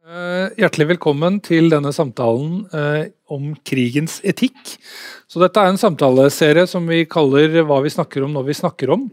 [0.00, 4.56] Eh, hjertelig velkommen til denne samtalen eh, om krigens etikk.
[5.28, 8.88] Så dette er en samtaleserie som vi kaller 'Hva vi snakker om når vi snakker
[8.88, 9.10] om'.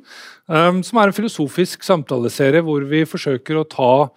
[0.48, 4.08] Eh, som er en filosofisk samtaleserie hvor vi forsøker å ta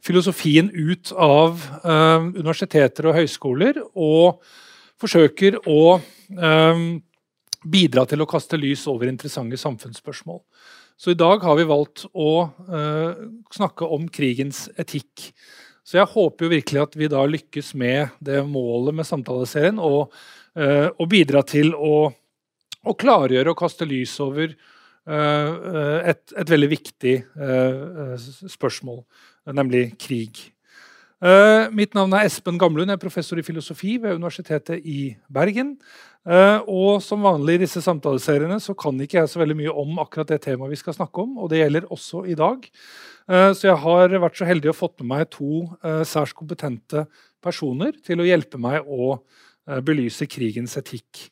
[0.00, 4.40] filosofien ut av universiteter og høyskoler, og
[5.00, 6.00] forsøker å
[7.64, 10.40] bidra til å kaste lys over interessante samfunnsspørsmål.
[10.98, 12.52] Så i dag har vi valgt å
[13.48, 15.32] snakke om krigens etikk.
[15.84, 20.14] Så jeg håper jo virkelig at vi da lykkes med det målet med samtaleserien, og,
[20.56, 22.08] uh, og bidra til å,
[22.80, 27.14] å, klargjøre og kaste lys over uh, et, et, veldig viktig
[28.56, 29.02] spørsmål,
[29.52, 30.46] nemlig krig.
[31.72, 35.76] mitt navn er Espen Gamlund, jeg er professor i filosofi ved Universitetet i Bergen.
[36.66, 40.28] og som vanlig i disse samtaleseriene så kan ikke jeg så veldig mye om akkurat
[40.28, 42.64] det temaet vi skal snakke om, og det gjelder også i dag.
[43.24, 47.06] Eh, så jeg har vært så heldig å fått med meg to eh, særs kompetente
[47.44, 51.28] personer til å hjelpe meg å eh, belyse krigens etikk.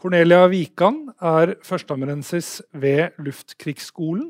[0.00, 4.28] Cornelia Wikan er førsteamanuensis ved Luftkrigsskolen.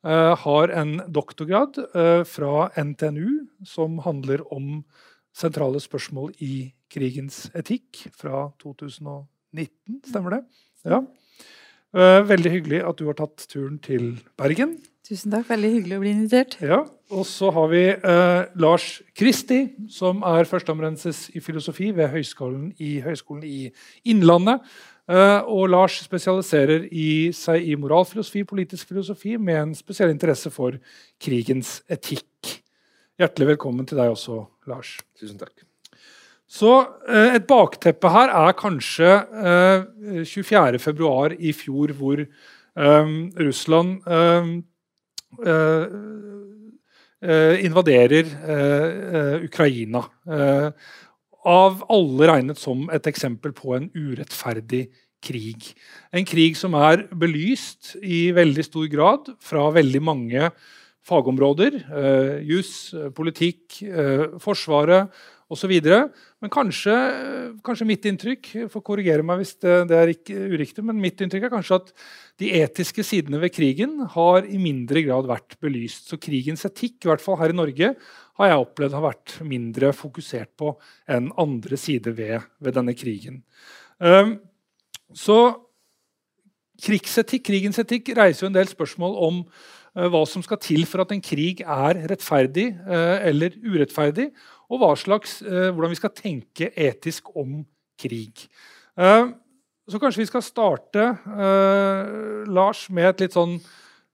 [0.00, 1.76] Har en doktorgrad
[2.24, 4.80] fra NTNU som handler om
[5.36, 10.00] sentrale spørsmål i krigens etikk, fra 2019.
[10.08, 10.40] Stemmer det?
[10.88, 11.02] Ja.
[12.32, 14.78] Veldig hyggelig at du har tatt turen til Bergen.
[15.02, 15.48] Tusen takk.
[15.50, 16.56] Veldig hyggelig å bli invitert.
[16.62, 22.70] Ja, Og så har vi eh, Lars Kristi, som er førsteamanuensis i filosofi ved Høgskolen
[22.78, 23.66] i, Høgskolen i
[24.08, 24.62] Innlandet.
[25.10, 30.78] Eh, og Lars spesialiserer i, seg i moralfilosofi, politisk filosofi, med en spesiell interesse for
[31.20, 32.54] krigens etikk.
[33.18, 34.38] Hjertelig velkommen til deg også,
[34.70, 34.94] Lars.
[35.18, 35.66] Tusen takk.
[36.46, 36.72] Så
[37.10, 44.52] eh, Et bakteppe her er kanskje eh, 24.2 i fjor, hvor eh, Russland eh,
[47.62, 50.02] invaderer eh, Ukraina.
[51.42, 54.84] av alle regnet som et eksempel på en urettferdig
[55.22, 55.72] krig.
[56.14, 60.50] En krig som er belyst i veldig stor grad fra veldig mange
[61.06, 61.78] fagområder.
[61.82, 65.10] Eh, juss, politikk, eh, Forsvaret
[65.52, 65.72] osv.
[66.42, 66.94] Men kanskje,
[67.66, 70.12] kanskje, mitt inntrykk får korrigere meg hvis det, det, er
[70.54, 71.92] uriktig, men mitt inntrykk er kanskje at
[72.42, 76.08] de etiske sidene ved krigen har i mindre grad vært belyst.
[76.10, 77.92] Så krigens etikk, i hvert fall her i Norge,
[78.40, 80.72] har jeg opplevd har vært mindre fokusert på
[81.10, 83.42] enn andre sider ved, ved denne krigen.
[84.02, 84.38] Um,
[85.14, 85.38] så
[86.82, 91.04] krigsetikk, krigens etikk reiser jo en del spørsmål om uh, hva som skal til for
[91.04, 94.30] at en krig er rettferdig uh, eller urettferdig
[94.72, 97.64] og slags, eh, hvordan vi skal tenke etisk om
[98.00, 98.48] krig.
[98.96, 99.28] Eh,
[99.88, 103.60] så kanskje vi skal starte, eh, Lars, med et litt sånn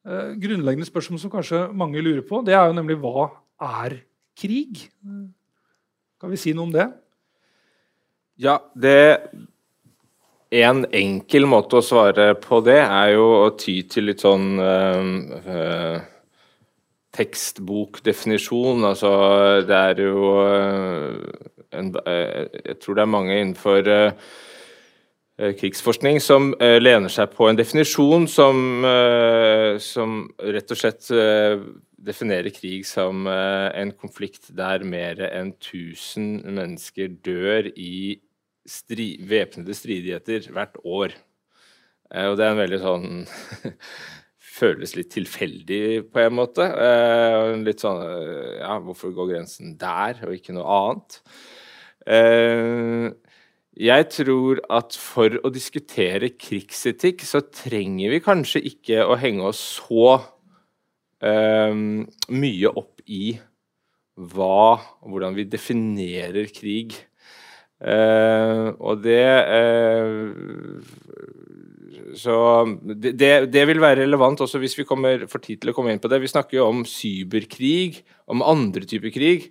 [0.09, 2.41] grunnleggende spørsmål som kanskje mange lurer på.
[2.43, 3.27] Det er jo nemlig hva
[3.61, 3.99] er
[4.39, 4.89] krig?
[6.19, 6.87] Kan vi si noe om det?
[8.39, 9.31] Ja, det
[10.51, 15.11] En enkel måte å svare på det er jo å ty til litt sånn øh,
[15.45, 15.99] øh,
[17.19, 18.85] tekstbokdefinisjon.
[18.87, 19.11] Altså,
[19.67, 21.17] det er jo eh,
[21.79, 24.13] en, eh, Jeg tror det er mange innenfor uh,
[25.39, 28.83] krigsforskning som lener seg på en definisjon som,
[29.79, 31.07] som rett og slett
[32.09, 38.19] definerer krig som en konflikt der mer enn 1000 mennesker dør i
[38.67, 41.15] stri væpnede stridigheter hvert år.
[42.11, 43.09] og det er en veldig sånn
[44.59, 46.67] føles litt tilfeldig på en måte.
[46.67, 51.19] Eh, litt sånn eh, Ja, hvorfor går grensen der og ikke noe annet?
[52.09, 53.09] Eh,
[53.79, 59.63] jeg tror at for å diskutere krigsetikk, så trenger vi kanskje ikke å henge oss
[59.79, 60.19] så
[61.19, 63.33] mye opp i
[64.19, 66.95] hva Hvordan vi definerer krig.
[67.79, 70.33] Eh, og det eh,
[72.19, 72.35] så
[72.83, 73.13] det,
[73.53, 76.11] det, vil være relevant også hvis vi kommer, får tid til å komme inn på
[76.11, 76.19] det.
[76.23, 79.51] Vi snakker jo om cyberkrig, om andre typer krig,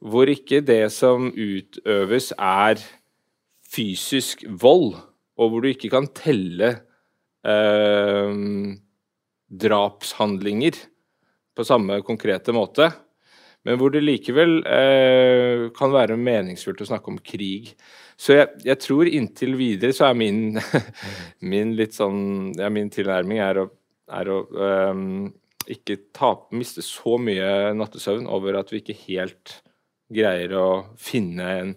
[0.00, 2.80] hvor ikke det som utøves, er
[3.70, 4.96] fysisk vold,
[5.38, 6.72] og hvor du ikke kan telle
[7.46, 8.32] eh,
[9.50, 10.80] drapshandlinger
[11.54, 12.90] på samme konkrete måte.
[13.68, 17.74] Men hvor det likevel eh, kan være meningsfullt å snakke om krig.
[18.20, 20.40] Så jeg, jeg, tror inntil videre så er min,
[21.52, 23.66] min litt sånn ja, min tilnærming er å,
[24.16, 25.02] er å eh,
[25.76, 29.58] ikke tape, miste så mye nattesøvn over at vi ikke helt
[30.10, 31.74] greier å finne en,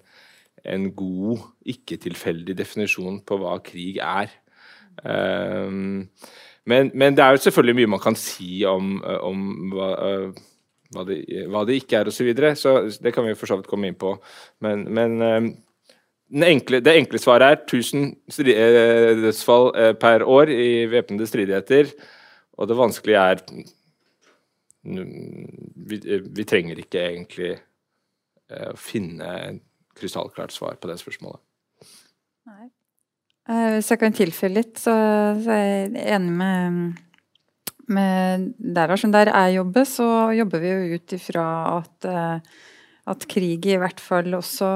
[0.63, 1.43] en god,
[1.75, 4.31] ikke-tilfeldig definisjon på hva krig er.
[5.03, 5.67] Eh,
[6.63, 10.43] men, men, det er jo selvfølgelig mye man kan si om, om hva, uh,
[10.93, 11.19] hva, det,
[11.51, 12.19] hva det ikke er osv.
[12.21, 12.55] Så, videre.
[12.59, 14.15] så det kan vi for så vidt komme inn på.
[14.65, 15.51] Men, men um,
[16.47, 18.11] enkle, det enkle svaret er 1000
[19.23, 21.93] dødsfall per år i væpnede stridigheter.
[22.57, 23.43] Og det vanskelige er
[24.83, 25.99] vi,
[26.35, 27.53] vi trenger ikke egentlig
[28.51, 29.61] å finne et
[29.97, 31.39] krystallklart svar på det spørsmålet.
[32.49, 32.67] Nei.
[33.77, 34.93] Hvis jeg kan tilføye litt, så,
[35.43, 37.01] så er jeg enig med
[37.91, 41.47] med der, der jeg jobber, så jobber vi jo ut ifra
[41.79, 42.39] at, eh,
[43.07, 44.69] at, krig i hvert fall også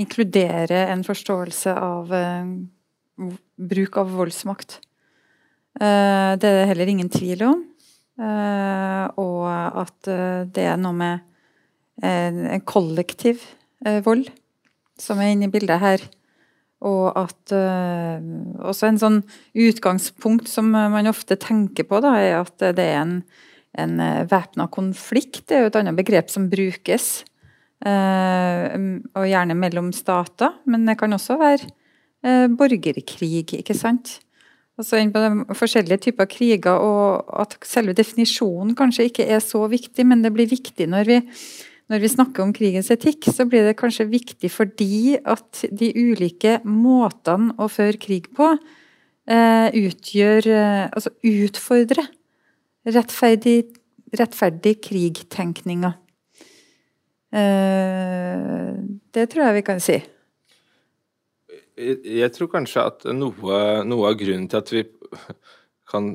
[0.00, 3.28] inkluderer en forståelse av uh,
[3.60, 4.78] bruk av voldsmakt.
[5.76, 7.68] Uh, det er det heller ingen tvil om.
[8.22, 10.08] Og at
[10.54, 13.40] det er noe med en kollektiv
[14.04, 14.28] vold
[15.00, 16.04] som er inne i bildet her.
[16.82, 18.18] Og at uh,
[18.66, 19.18] også en sånn
[19.54, 23.18] utgangspunkt som man ofte tenker på, da, er at det er en,
[23.78, 25.44] en eh, væpna konflikt.
[25.46, 27.22] Det er jo et annet begrep som brukes.
[27.82, 31.72] Uh, og gjerne mellom stater, men det kan også være
[32.54, 34.20] borgerkrig, ikke sant.
[34.78, 39.64] Altså inn på de forskjellige typer kriger, og at selve definisjonen kanskje ikke er så
[39.68, 41.18] viktig, men det blir viktig når vi
[41.92, 46.56] når vi snakker om krigens etikk, så blir det kanskje viktig fordi at de ulike
[46.64, 48.48] måtene å føre krig på
[49.28, 52.08] eh, utgjør eh, Altså utfordrer
[52.88, 53.58] rettferdig,
[54.18, 55.92] rettferdig krigtenkninga.
[57.36, 58.72] Eh,
[59.12, 60.00] det tror jeg vi kan si.
[61.76, 64.86] Jeg tror kanskje at noe, noe av grunnen til at vi
[65.92, 66.08] kan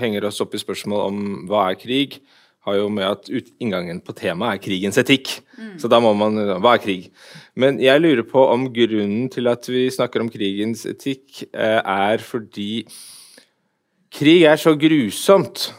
[0.00, 2.22] henger oss opp i spørsmål om hva er krig,
[2.68, 5.32] har jo med at inngangen på temaet er krigens etikk.
[5.58, 5.74] Mm.
[5.82, 7.08] Så da må man Hva er krig?
[7.58, 12.22] Men jeg lurer på om grunnen til at vi snakker om krigens etikk, eh, er
[12.22, 12.86] fordi
[14.14, 15.70] krig er så grusomt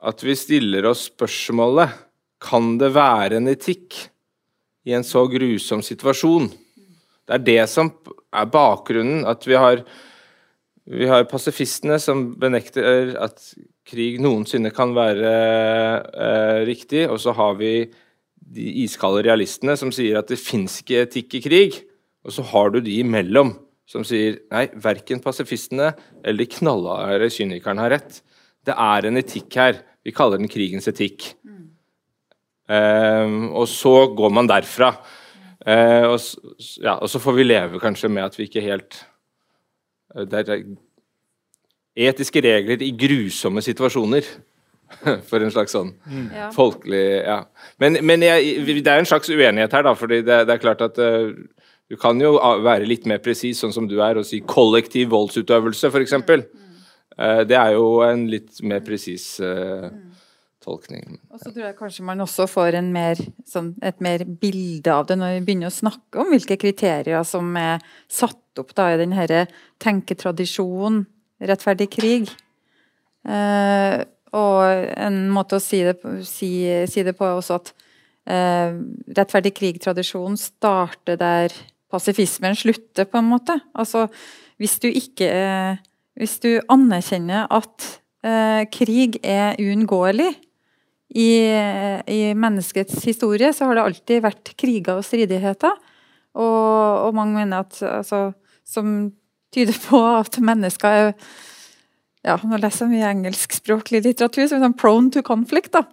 [0.00, 1.92] at vi stiller oss spørsmålet
[2.40, 3.98] kan det være en etikk
[4.88, 6.48] i en så grusom situasjon.
[7.28, 7.92] Det er det som
[8.32, 9.26] er bakgrunnen.
[9.28, 9.84] At vi har,
[10.88, 13.52] vi har pasifistene som benekter at
[13.90, 15.32] krig noensinne kan være
[16.08, 17.06] eh, riktig.
[17.10, 17.74] Og så har vi
[18.50, 21.80] de iskalde realistene som sier at det fins ikke etikk i krig.
[22.26, 23.54] Og så har du de imellom
[23.90, 25.92] som sier nei, verken pasifistene
[26.22, 28.20] eller de knallharde kynikerne har rett.
[28.66, 29.80] Det er en etikk her.
[30.06, 31.32] Vi kaller den krigens etikk.
[31.42, 31.64] Mm.
[32.70, 34.92] Eh, og så går man derfra.
[35.66, 36.20] Eh, og,
[36.80, 39.02] ja, og, så får vi leve kanskje med at vi ikke helt
[40.14, 40.62] eh, det er
[42.08, 44.26] etiske regler i grusomme situasjoner.
[45.30, 46.28] For en slags sånn mm.
[46.56, 47.44] folkelig Ja.
[47.82, 49.94] Men, men jeg, det er en slags uenighet her, da.
[49.94, 51.30] fordi det, det er klart at uh,
[51.90, 55.90] du kan jo være litt mer presis, sånn som du er, og si kollektiv voldsutøvelse,
[55.90, 56.16] f.eks.
[56.26, 56.44] Mm.
[57.14, 59.88] Uh, det er jo en litt mer presis uh,
[60.62, 61.18] tolkning.
[61.30, 65.18] Og så tror jeg kanskje man også får mer, sånn, et mer bilde av det
[65.18, 69.46] når vi begynner å snakke om hvilke kriterier som er satt opp da, i denne
[69.82, 71.04] tenketradisjonen
[71.40, 72.30] rettferdig krig.
[73.28, 74.00] Eh,
[74.36, 76.52] og en måte å si det, si,
[76.90, 77.72] si det på er også at
[78.30, 78.76] eh,
[79.18, 81.54] rettferdig krig-tradisjonen starter der
[81.90, 83.58] pasifismen slutter, på en måte.
[83.74, 84.06] Altså,
[84.62, 85.86] hvis du ikke eh,
[86.20, 87.84] Hvis du anerkjenner at
[88.26, 90.34] eh, krig er uunngåelig
[91.14, 91.30] i,
[92.04, 95.78] i, menneskets historie, så har det alltid vært kriger og stridigheter.
[96.34, 98.34] Og, og mange mener at altså,
[98.66, 99.14] som
[99.54, 101.14] tyder på at mennesker er
[102.20, 105.72] ja, Nå leser jeg mye engelskspråklig litteratur, som er sånn prone to conflict.
[105.72, 105.86] da.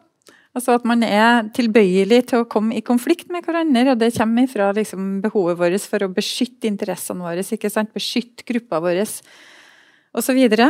[0.58, 3.94] Altså At man er tilbøyelig til å komme i konflikt med hverandre.
[3.94, 7.94] og Det kommer fra liksom, behovet vårt for å beskytte interessene våre, ikke sant?
[7.96, 10.40] beskytte gruppa vår osv.
[10.42, 10.70] Så,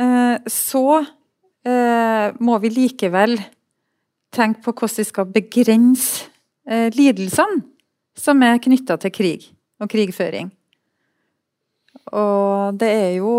[0.00, 0.84] eh, så
[1.66, 3.36] eh, må vi likevel
[4.32, 6.30] tenke på hvordan vi skal begrense
[6.70, 7.66] eh, lidelsene
[8.16, 9.50] som er knytta til krig
[9.80, 10.52] og krigføring.
[12.16, 13.34] Og det er jo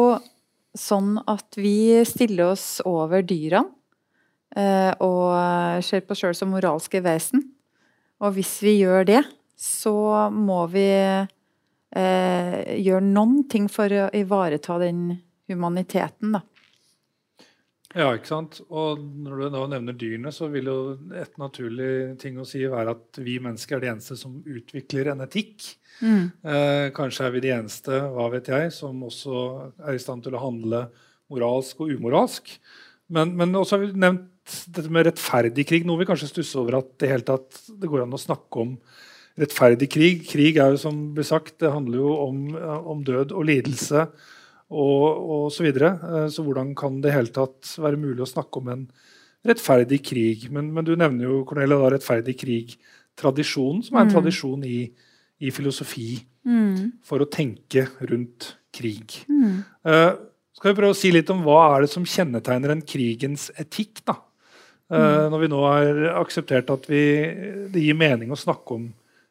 [0.77, 3.67] sånn at vi stiller oss over dyrene
[4.55, 7.43] eh, og ser på oss sjøl som moralske vesen.
[8.21, 9.21] Og hvis vi gjør det,
[9.59, 15.19] så må vi eh, gjøre noen ting for å ivareta den
[15.51, 16.45] humaniteten, da.
[17.91, 18.61] Ja, ikke sant.
[18.71, 20.77] Og når du da nevner dyrene, så vil jo
[21.17, 25.23] et naturlig ting å si være at vi mennesker er de eneste som utvikler en
[25.25, 25.65] etikk.
[25.99, 26.23] Mm.
[26.53, 29.43] Eh, kanskje er vi de eneste, hva vet jeg, som også
[29.83, 30.85] er i stand til å handle
[31.31, 32.53] moralsk og umoralsk.
[33.11, 34.27] Men, men også har vi nevnt
[34.71, 38.05] dette med rettferdig krig, noe vi kanskje stusser over at det, hele tatt, det går
[38.05, 38.77] an å snakke om
[39.39, 40.23] rettferdig krig.
[40.31, 42.45] Krig er jo som ble sagt, det handler jo om,
[42.95, 44.07] om død og lidelse
[44.71, 45.93] og, og så videre.
[45.99, 48.85] Eh, så hvordan kan det hele tatt være mulig å snakke om en
[49.47, 50.47] rettferdig krig.
[50.53, 54.15] Men, men du nevner jo Cornelia, da, rettferdig krig-tradisjonen, som er en mm.
[54.15, 54.81] tradisjon i,
[55.41, 56.09] i filosofi
[56.47, 57.01] mm.
[57.07, 59.21] for å tenke rundt krig.
[59.29, 59.63] Mm.
[59.87, 60.13] Uh,
[60.57, 64.03] skal vi prøve å si litt om Hva er det som kjennetegner en krigens etikk?
[64.07, 64.19] da?
[64.91, 67.03] Uh, når vi nå har akseptert at vi,
[67.71, 68.89] det gir mening å snakke om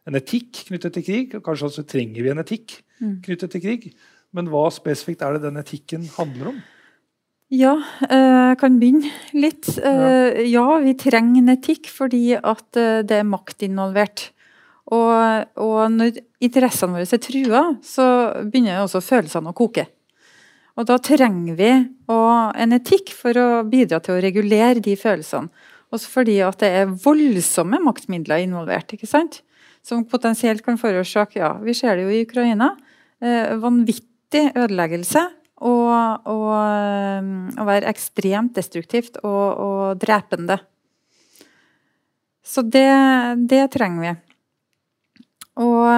[0.09, 1.35] en etikk knyttet til krig.
[1.37, 3.21] og Kanskje også trenger vi en etikk mm.
[3.27, 3.91] knyttet til krig.
[4.37, 6.61] Men hva spesifikt er det den etikken handler om?
[7.51, 7.73] Ja,
[8.07, 9.67] eh, jeg kan begynne litt.
[9.75, 14.29] Eh, ja, vi trenger en etikk fordi at eh, det er makt involvert.
[14.91, 18.07] Og, og når interessene våre er trua, så
[18.47, 19.89] begynner også følelsene å koke.
[20.79, 21.71] Og da trenger vi
[22.11, 25.51] en etikk for å bidra til å regulere de følelsene.
[25.91, 28.95] Også fordi at det er voldsomme maktmidler involvert.
[28.95, 29.43] ikke sant?
[29.83, 32.73] Som potensielt kan forårsake, ja, vi ser det jo i Ukraina,
[33.21, 35.23] vanvittig ødeleggelse
[35.61, 36.51] og, og,
[37.59, 40.59] og være ekstremt destruktivt og, og drepende.
[42.43, 42.89] Så det,
[43.51, 44.13] det, trenger vi.
[45.61, 45.91] Og,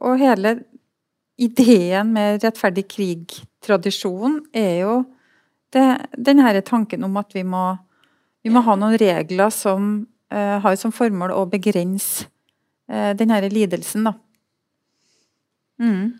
[0.00, 0.56] og hele
[1.40, 4.96] ideen med rettferdig krig-tradisjonen er jo
[5.74, 7.76] det, denne tanken om at vi må,
[8.42, 12.28] vi må ha noen regler som uh, har som formål å begrense
[12.90, 14.06] uh, denne lidelsen.
[14.06, 14.14] Da.
[15.82, 16.12] Mm.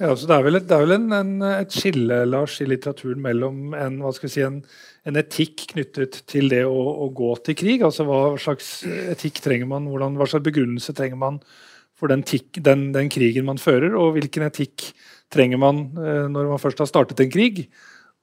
[0.00, 3.20] Ja, så Det er vel, et, er vel en, en, et skille Lars, i litteraturen
[3.20, 4.62] mellom en, si, en,
[5.04, 7.84] en etikk knyttet til det å, å, gå til krig.
[7.84, 8.78] altså Hva slags
[9.12, 11.36] etikk trenger man, hvordan, hva slags begrunnelse trenger man
[12.00, 14.86] for den, tikk, den, den, krigen man fører, og hvilken etikk
[15.30, 17.66] trenger man eh, når man først har startet en krig?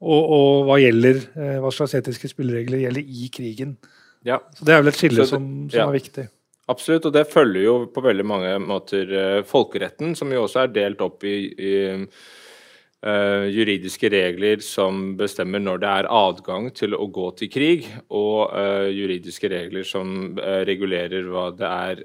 [0.01, 3.77] Og, og hva, gjelder, eh, hva slags etiske spilleregler gjelder i krigen?
[4.25, 4.41] Ja.
[4.57, 5.85] Så Det er vel et skille som, som ja.
[5.85, 6.25] er viktig.
[6.67, 10.73] Absolutt, og det følger jo på veldig mange måter uh, folkeretten, som jo også er
[10.75, 17.07] delt opp i, i uh, juridiske regler som bestemmer når det er adgang til å
[17.07, 20.35] gå til krig, og uh, juridiske regler som
[20.67, 22.03] regulerer hva det er,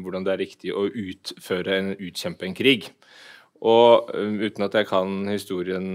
[0.00, 2.88] hvordan det er riktig å utføre en utkjempe en krig.
[3.64, 5.86] Og um, uten at jeg kan historien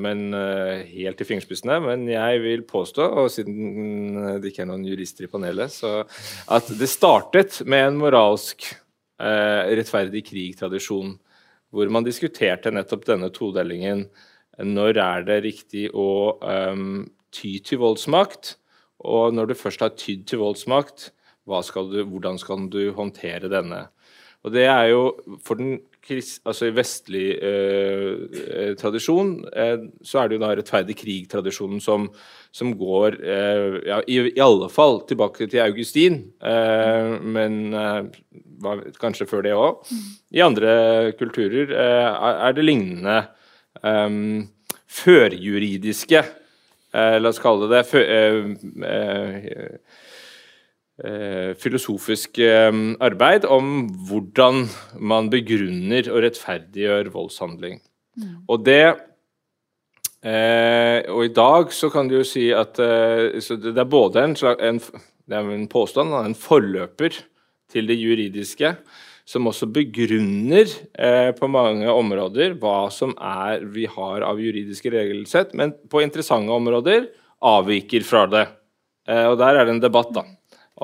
[0.00, 4.86] men uh, helt i fingerspissene, men jeg vil påstå, og siden det ikke er noen
[4.88, 6.00] jurister i panelet, så
[6.48, 8.70] at det startet med en moralsk
[9.18, 11.16] eh, rettferdig krig-tradisjon,
[11.74, 14.06] hvor man diskuterte nettopp denne todelingen.
[14.58, 17.04] Når er det riktig å um,
[17.34, 18.56] ty til voldsmakt?
[19.06, 21.10] Og når du først har tydd til voldsmakt,
[21.64, 23.86] skal du, hvordan skal du håndtere denne?
[24.44, 25.02] Og det er jo
[25.44, 25.78] for den
[26.10, 32.08] altså i vestlig eh, eh, tradisjon eh, så er det jo da rettferdig krig-tradisjonen som,
[32.54, 37.74] som, går eh, ja, i, i, alle fall tilbake til Augustin, eh, men
[38.62, 39.92] var, kanskje før det òg.
[40.34, 40.72] I andre
[41.18, 43.20] kulturer er det lignende
[44.98, 46.22] førjuridiske,
[46.92, 48.08] la oss kalle det det,
[48.88, 49.78] Eh,
[50.98, 52.72] filosofisk eh,
[53.04, 54.64] arbeid om hvordan
[54.98, 57.78] man begrunner og rettferdiggjør voldshandling.
[58.18, 58.32] Mm.
[58.50, 58.82] Og det
[60.26, 64.62] eh, Og i dag så kan du jo si at det er både en, slags,
[64.62, 64.80] en,
[65.30, 67.14] det en påstand, en forløper
[67.70, 68.72] til det juridiske,
[69.28, 70.66] som også begrunner
[70.98, 76.54] eh, på mange områder hva som er vi har av juridiske regelsett, men på interessante
[76.54, 77.10] områder
[77.44, 78.46] avviker fra det.
[79.06, 80.24] Eh, og der er det en debatt, da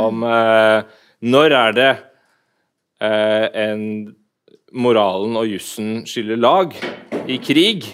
[0.01, 0.81] om eh,
[1.25, 1.91] når er det
[3.05, 3.85] eh, en
[4.75, 6.75] moralen og jussen skiller lag
[7.31, 7.87] i krig.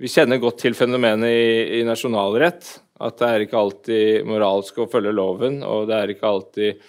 [0.00, 2.78] Vi kjenner godt til fenomenet i, i, nasjonalrett.
[3.00, 6.82] At det er ikke alltid moralsk å følge loven, og det er ikke alltid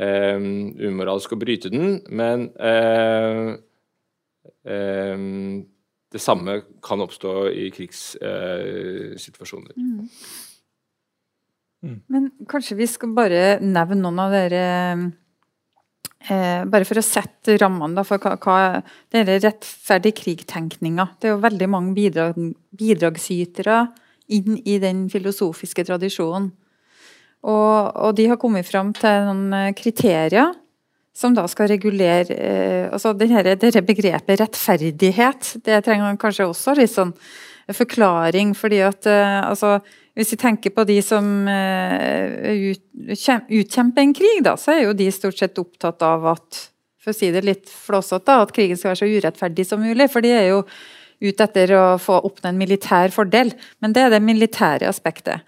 [0.00, 0.40] eh,
[0.88, 2.00] umoralsk å bryte den.
[2.08, 3.56] Men eh,
[4.68, 5.16] eh,
[6.12, 9.76] det samme kan oppstå i krigssituasjoner.
[9.76, 10.08] Mm.
[11.84, 12.00] Mm.
[12.08, 14.64] Men kanskje vi skal bare nevne noen av dere
[16.26, 18.58] eh, Bare for å sette rammene for hva, hva
[19.12, 21.10] denne rettferdig krig-tenkninga.
[21.20, 22.38] Det er jo veldig mange bidrag,
[22.74, 23.84] bidragsytere
[24.34, 26.50] inn i den filosofiske tradisjonen.
[27.46, 30.54] Og, og, de har kommet fram til noen eh, kriterier
[31.16, 35.52] som da skal regulere eh, altså denne, dette begrepet rettferdighet.
[35.64, 37.14] Det trenger kanskje også litt sånn
[37.76, 39.78] forklaring, fordi at eh, altså
[40.16, 42.72] hvis vi tenker på de som uh,
[43.12, 46.62] utkjemper en krig, da, så er jo de stort sett opptatt av at
[47.06, 50.08] for å si det litt flåsete, at krigen skal være så urettferdig som mulig.
[50.10, 50.64] For de er jo
[51.22, 53.52] ute etter å få oppnå en militær fordel.
[53.84, 55.44] Men det er det militære aspektet.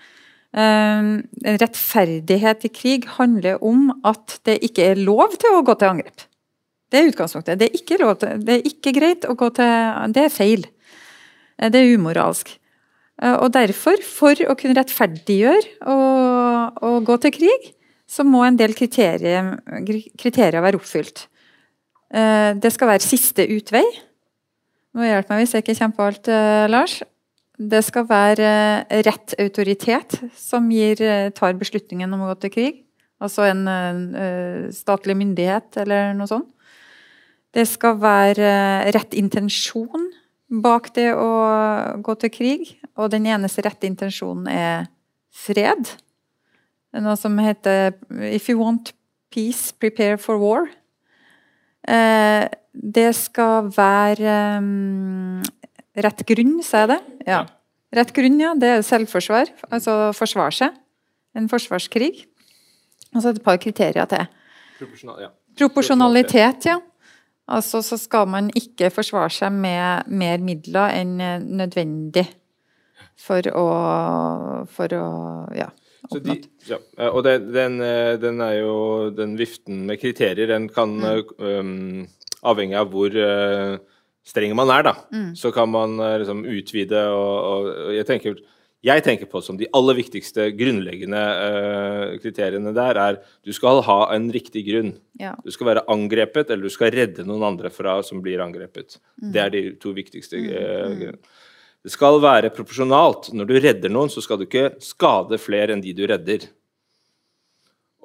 [0.55, 5.97] Uh, rettferdighet i krig handler om at det ikke er lov til å gå til
[5.97, 6.29] angrep.
[6.89, 7.59] Det er utgangspunktet.
[7.59, 10.65] Det er ikke, lov til, det er ikke greit å gå til Det er feil.
[11.59, 12.55] Det er umoralsk.
[13.19, 17.71] Eh, og derfor, for å kunne rettferdiggjøre og, og gå til krig,
[18.09, 19.57] så må en del kriterier,
[20.19, 21.27] kriterier være oppfylt.
[22.15, 23.85] Eh, det skal være siste utvei.
[24.97, 27.01] Nå hjelper meg hvis jeg ikke kommer på alt, eh, Lars.
[27.59, 28.51] Det skal være
[29.03, 31.01] rett autoritet som gir,
[31.35, 32.77] tar beslutningen om å gå til krig.
[33.19, 34.05] Altså en en
[34.71, 36.47] statlig myndighet eller noe sånt.
[37.51, 40.07] Det skal være rett intensjon
[40.49, 41.31] bak det å
[42.05, 42.75] gå til krig.
[42.99, 44.89] Og den eneste rette intensjonen er
[45.35, 45.93] fred.
[46.89, 48.93] Det er noe som heter 'If you want
[49.31, 50.69] peace, prepare for war'.
[51.89, 55.43] Eh, det skal være um,
[55.97, 57.01] rett grunn, sa jeg det?
[57.27, 57.47] Ja.
[57.95, 58.55] Rett grunn, ja.
[58.55, 59.51] Det er selvforsvar.
[59.71, 60.77] Altså forsvare seg.
[61.35, 62.27] En forsvarskrig.
[63.15, 64.27] Og så et par kriterier til.
[64.79, 65.31] Proporsjonal, ja.
[65.59, 66.79] Proporsjonalitet, ja.
[67.49, 71.17] Altså så skal man ikke forsvare seg med mer midler enn
[71.59, 72.27] nødvendig
[73.19, 73.67] for å,
[74.71, 75.05] for å
[75.57, 75.71] ja.
[76.09, 76.37] De,
[76.69, 76.79] ja,
[77.11, 77.81] og den, den,
[78.23, 78.75] den, er jo
[79.13, 81.33] den viften med kriterier, den kan mm.
[81.43, 82.05] um,
[82.49, 83.75] avhengig av hvor uh,
[84.25, 84.95] streng man er, da.
[85.13, 85.33] Mm.
[85.37, 88.39] Så kan man liksom utvide og, og, jeg tenker
[88.87, 93.99] jeg tenker på som de aller viktigste grunnleggende uh, kriteriene der, er du skal ha
[94.15, 94.93] en riktig grunn.
[95.19, 95.33] Ja.
[95.43, 99.01] Du skal være angrepet, eller du skal redde noen andre fra som blir angrepet.
[99.19, 99.33] Mm.
[99.35, 101.19] Det er de to viktigste uh, grunnene.
[101.89, 103.31] Det skal være proporsjonalt.
[103.39, 106.49] Når du redder noen, så skal du ikke skade flere enn de du redder.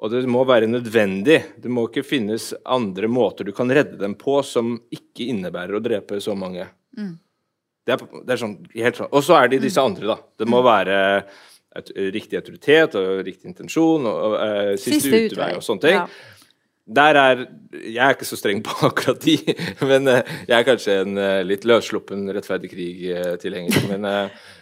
[0.02, 1.40] Og det må være nødvendig.
[1.60, 5.82] Det må ikke finnes andre måter du kan redde dem på som ikke innebærer å
[5.84, 6.66] drepe så mange.
[6.98, 7.16] Mm.
[7.84, 9.10] Det, er, det er, sånn helt sånn.
[9.12, 9.90] Og så er det disse mm.
[9.90, 10.16] andre, da.
[10.40, 10.66] Det må mm.
[10.66, 11.00] være
[11.80, 16.00] et, riktig autoritet og riktig intensjon og, og uh, siste, siste utvei og sånne ting.
[16.00, 16.32] Ja
[16.84, 19.38] der er Jeg er ikke så streng på akkurat de,
[19.88, 23.86] men uh, jeg er kanskje en uh, litt løssluppen rettferdig krig-tilhenger.
[23.94, 24.04] Men,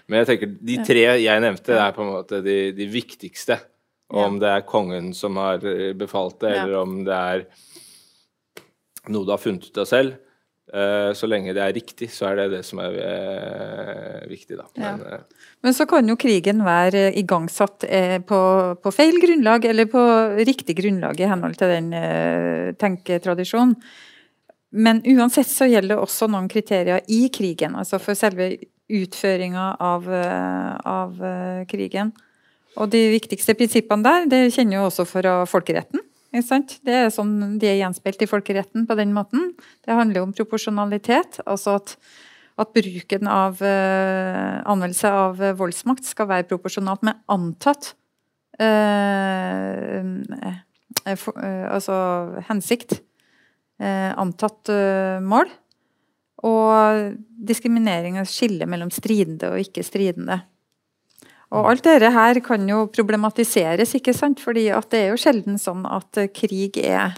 [0.07, 3.59] men, jeg tenker de tre jeg nevnte, er på en måte de, de viktigste.
[4.13, 5.63] Om det er kongen som har
[5.97, 7.45] befalt det, eller om det er
[9.09, 10.19] noe du har funnet ut av selv.
[10.73, 14.65] Eh, så lenge det er riktig, så er det det som er eh, viktig, da.
[14.81, 15.19] Men, ja.
[15.61, 17.85] Men, så kan jo krigen være igangsatt
[18.29, 18.41] på,
[18.81, 20.03] på, feil grunnlag, eller på
[20.41, 21.93] riktig grunnlag i henhold til den
[22.81, 23.77] tenketradisjonen.
[24.73, 28.55] Men uansett så gjelder det også noen kriterier i krigen, altså for selve
[28.93, 30.09] utføringa av,
[30.89, 31.21] av
[31.69, 32.15] krigen.
[32.81, 36.01] Og de viktigste prinsippene der, det kjenner jo også fra folkeretten.
[36.33, 39.53] Det er sånn de er gjenspeilt i folkeretten på den måten.
[39.85, 41.43] Det handler jo om proporsjonalitet.
[41.45, 41.97] altså at,
[42.57, 47.93] at bruken av uh, anvendelse av voldsmakt skal være proporsjonalt med antatt
[48.61, 50.01] uh,
[51.21, 51.97] for, uh, Altså
[52.49, 53.03] hensikt.
[53.83, 54.69] antatt
[55.21, 55.49] mål.
[56.47, 57.15] Og
[57.49, 60.37] diskriminering og skille mellom stridende og ikke stridende.
[61.53, 64.41] Og alt dette her kan jo problematiseres, ikke sant?
[64.41, 67.13] fordi det er jo sjelden sånn at krig er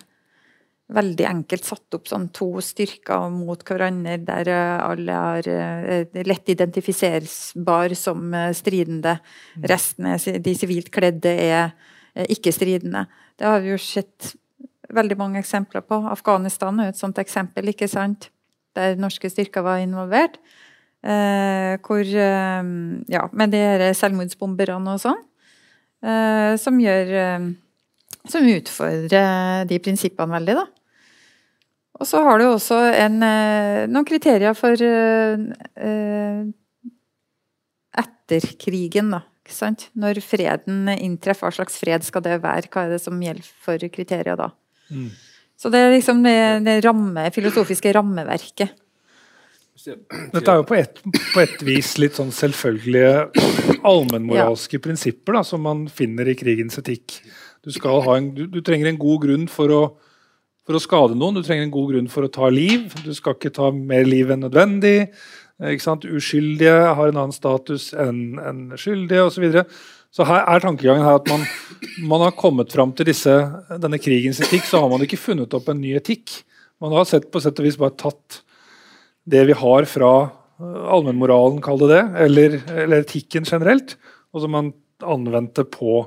[0.94, 7.94] veldig enkelt satt opp sånn to styrker mot hverandre, der alle er eh, lett identifiserbar
[7.96, 9.16] som eh, stridende.
[9.64, 11.72] Resten, er, de sivilt kledde, er
[12.30, 13.06] ikke stridende.
[13.38, 14.34] Det har vi jo sett
[14.94, 16.02] veldig mange eksempler på.
[16.10, 18.30] Afghanistan er et sånt eksempel, ikke sant?
[18.74, 20.40] der norske styrker var involvert.
[21.04, 22.62] Eh, hvor eh,
[23.12, 25.20] Ja, med de selvmordsbomberne og sånn.
[26.04, 27.50] Eh, som gjør eh,
[28.28, 30.64] Som utfordrer de prinsippene veldig, da.
[32.00, 36.40] Og så har du også en, eh, noen kriterier for eh,
[38.00, 39.20] etter krigen, da.
[39.44, 39.90] Ikke sant?
[39.92, 42.70] Når freden inntreffer, hva slags fred skal det være?
[42.72, 44.48] Hva er det som gjelder for kriterier da?
[44.88, 45.10] Mm.
[45.60, 48.72] Så det er liksom det, det ramme, filosofiske rammeverket.
[50.34, 54.82] Dette er jo på et, på et vis litt sånn selvfølgelige allmennmoralske ja.
[54.84, 57.18] prinsipper da, som man finner i krigens etikk.
[57.64, 59.80] Du, en, du, du trenger en god grunn for å,
[60.68, 62.86] for å, skade noen, du trenger en god grunn for å ta liv.
[63.02, 65.10] Du skal ikke ta mer liv enn nødvendig.
[65.58, 69.36] Uskyldige har en annen status enn en skyldige osv.
[69.36, 69.66] Så, videre.
[70.14, 71.46] så her er tankegangen her at man,
[72.04, 73.36] man har kommet fram til disse,
[73.82, 76.42] denne krigens etikk, så har man ikke funnet opp en ny etikk.
[76.82, 78.44] Man har sett på sett og vis bare tatt
[79.24, 83.96] det vi har fra eh, allmennmoralen, kall det det, eller, eller, etikken generelt,
[84.34, 84.72] og som man
[85.04, 86.02] anvendte på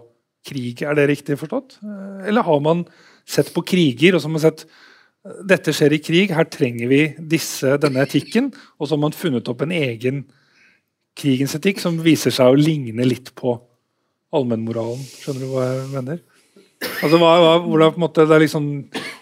[0.48, 0.84] krig.
[0.86, 1.80] Er det riktig forstått?
[1.84, 2.86] Eh, eller har man
[3.28, 7.02] sett på kriger og så har sett eh, dette skjer i krig, her trenger vi
[7.36, 10.26] disse, denne etikken, og så har man funnet opp en egen
[11.18, 13.56] krigens etikk som viser seg å ligne litt på
[14.38, 15.02] allmennmoralen.
[15.02, 16.22] Skjønner du hva jeg mener?
[17.02, 18.66] Altså, hva, hva, hvordan, måte, det er liksom,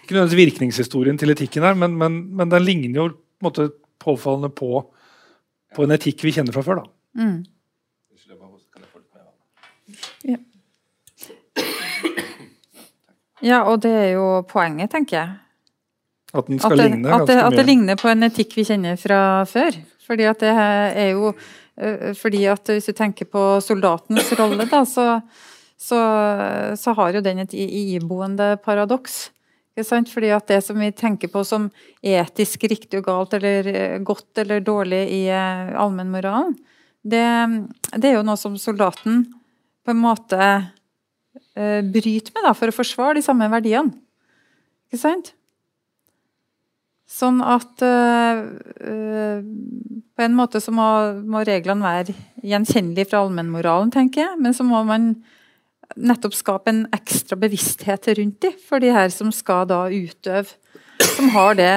[0.03, 3.69] Ikke nødvendigvis virkningshistorien til etikken her, men, men, men den ligner jo på en måte
[4.01, 4.81] påfallende på,
[5.75, 6.83] på en etikk vi kjenner fra før.
[6.83, 7.23] da.
[7.23, 7.45] Mm.
[13.45, 13.59] Ja.
[13.69, 15.33] og det er jo poenget, tenker jeg.
[16.35, 18.65] At den skal at det, ligne at det, at det ligner på en etikk vi
[18.67, 19.77] kjenner fra før.
[20.05, 21.35] Fordi at det er jo
[22.15, 25.19] fordi at hvis du tenker på soldatens rolle, da, så,
[25.75, 25.99] så,
[26.79, 29.25] så har jo den et iboende paradoks.
[29.75, 31.69] Fordi at det som vi tenker på som
[32.01, 36.55] etisk riktig og galt, eller eh, godt eller dårlig i eh, allmennmoralen,
[37.03, 37.25] det,
[37.93, 39.25] det er jo noe som soldaten
[39.85, 40.39] på en måte
[41.55, 43.93] eh, bryter med da, for å forsvare de samme verdiene.
[44.87, 45.33] Ikke sant?
[47.05, 48.39] Sånn at øh,
[50.15, 50.87] På en måte så må,
[51.27, 54.39] må reglene være gjenkjennelige fra allmennmoralen, tenker jeg.
[54.41, 55.11] Men så må man
[55.95, 60.55] nettopp skape en ekstra bevissthet rundt dem, for de her som skal da utøve
[61.01, 61.71] Som har det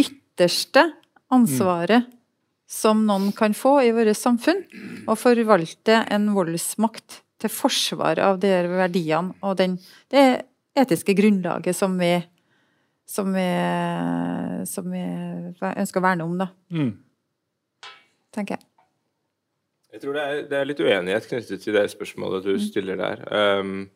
[0.00, 0.92] ytterste
[1.32, 2.06] ansvaret
[2.66, 4.64] som noen kan få i vårt samfunn.
[5.06, 9.78] og forvalte en voldsmakt til forsvar av de her verdiene og den,
[10.10, 10.42] det
[10.76, 12.24] etiske grunnlaget som vi
[13.06, 13.46] som vi,
[14.66, 15.02] som vi
[15.62, 16.98] ønsker å verne om, da, Mm.
[18.34, 18.64] tenker jeg.
[19.94, 23.22] Jeg tror det er, det er litt uenighet knyttet til det spørsmålet du stiller der.
[23.30, 23.86] Um,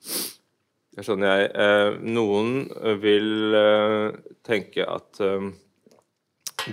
[0.90, 2.54] det er sånn jeg, uh, noen
[3.02, 4.06] vil uh,
[4.46, 5.52] tenke at um,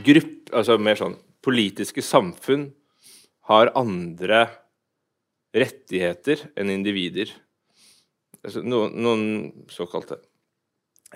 [0.06, 2.70] grupp, altså mer sånn politiske samfunn
[3.50, 4.46] har andre
[5.56, 7.32] rettigheter enn individer.
[8.44, 9.28] Altså, noen, noen
[9.72, 10.20] såkalte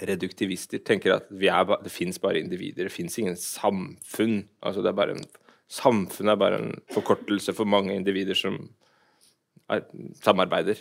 [0.07, 4.45] reduktivister tenker at vi er, det fins bare individer, det fins ingen samfunn.
[4.63, 5.25] Altså det er bare en,
[5.71, 8.57] samfunnet er bare en forkortelse for mange individer som
[9.71, 9.85] er,
[10.23, 10.79] samarbeider.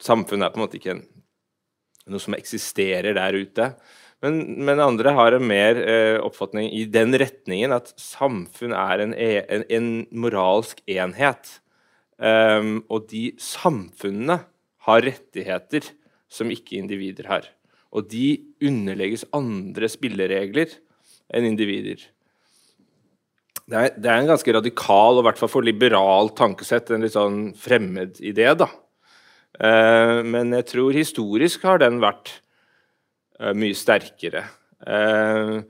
[0.00, 1.02] Samfunnet er på en måte ikke en,
[2.10, 3.72] noe som eksisterer der ute.
[4.20, 9.16] Men, men andre har en mer eh, oppfatning i den retningen at samfunn er en,
[9.16, 11.56] e, en, en moralsk enhet.
[12.20, 14.42] Um, og de samfunnene
[14.84, 15.86] har rettigheter
[16.28, 17.48] som ikke individer har.
[17.96, 20.76] Og de underlegges andre spilleregler
[21.32, 22.02] enn individer.
[23.70, 27.04] Det er, det er en ganske radikal og i hvert fall for liberal tankesett en
[27.06, 28.66] litt sånn fremmed idé, da.
[29.60, 32.32] Eh, men jeg tror historisk har den vært
[33.38, 34.42] eh, mye sterkere.
[34.82, 35.60] Eh,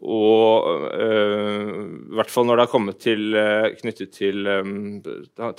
[0.00, 1.72] og eh,
[2.08, 4.70] i hvert fall når det har kommet til eh, knyttet til eh,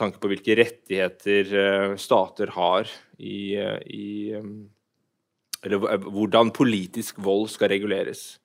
[0.01, 2.89] tanke på hvilke rettigheter stater har
[3.21, 3.53] i,
[3.85, 4.09] i
[5.63, 8.39] Eller hv- hvordan politisk vold skal reguleres.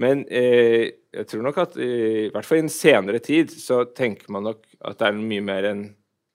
[0.00, 1.90] Men eh, jeg tror nok at i,
[2.26, 5.44] i hvert fall i en senere tid så tenker man nok at det er mye
[5.44, 5.84] mer enn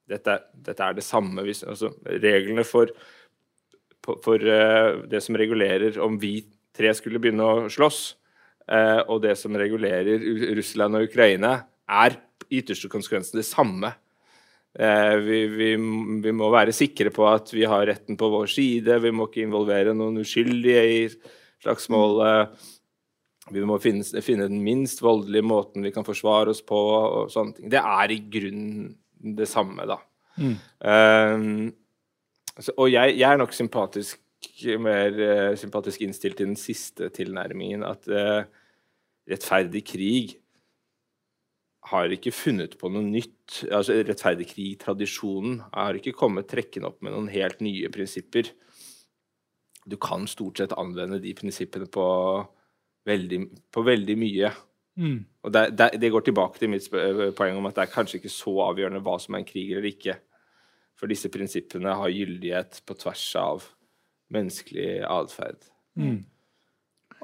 [0.10, 1.44] dette, dette er det samme.
[1.46, 2.92] Hvis, altså, reglene for,
[4.24, 6.40] for, eh, det som regulerer om vi
[6.76, 8.02] tre skulle begynne å slåss,
[8.72, 10.22] uh, og det som regulerer
[10.56, 11.58] Russland og Ukraina,
[11.90, 12.16] er
[12.48, 13.92] i ytterste konsekvens det samme.
[14.80, 15.70] Uh, vi, vi,
[16.24, 19.02] vi må være sikre på at vi har retten på vår side.
[19.04, 21.02] Vi må ikke involvere noen uskyldige i
[21.66, 22.56] slagsmålet.
[23.54, 26.78] Vi må finne, finne den minst voldelige måten vi kan forsvare oss på.
[26.78, 27.70] og sånne ting.
[27.72, 28.96] Det er i grunnen
[29.40, 30.00] det samme, da.
[30.40, 30.56] Mm.
[30.80, 31.72] Um,
[32.60, 34.20] så, og jeg, jeg er nok sympatisk
[34.80, 37.84] mer uh, sympatisk innstilt til den siste tilnærmingen.
[37.88, 38.46] At uh,
[39.30, 40.38] rettferdig krig
[41.90, 43.64] har ikke funnet på noe nytt.
[43.72, 48.52] altså Rettferdig krig-tradisjonen har ikke kommet trekkende opp med noen helt nye prinsipper.
[49.90, 52.06] Du kan stort sett anvende de prinsippene på
[53.10, 53.40] veldig,
[53.74, 54.54] på veldig mye.
[55.00, 55.20] Mm.
[55.46, 56.88] Og det, det, det går tilbake til mitt
[57.38, 59.90] poeng om at det er kanskje ikke så avgjørende hva som er en krig eller
[59.92, 60.18] ikke.
[61.00, 63.70] For disse prinsippene har gyldighet på tvers av
[64.34, 65.62] menneskelig atferd.
[66.00, 66.20] Mm.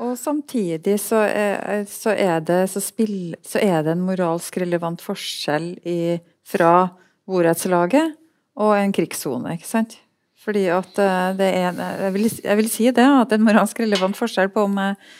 [0.03, 5.03] Og samtidig så er, så er, det, så spill, så er det en moralsk relevant
[5.03, 6.89] forskjell i, fra
[7.27, 8.15] borettslaget
[8.59, 9.97] og en krigssone, ikke sant?
[10.45, 13.47] Fordi at eh, det er jeg vil, jeg vil si det, at det er en
[13.47, 15.13] moralsk relevant forskjell på om jeg eh,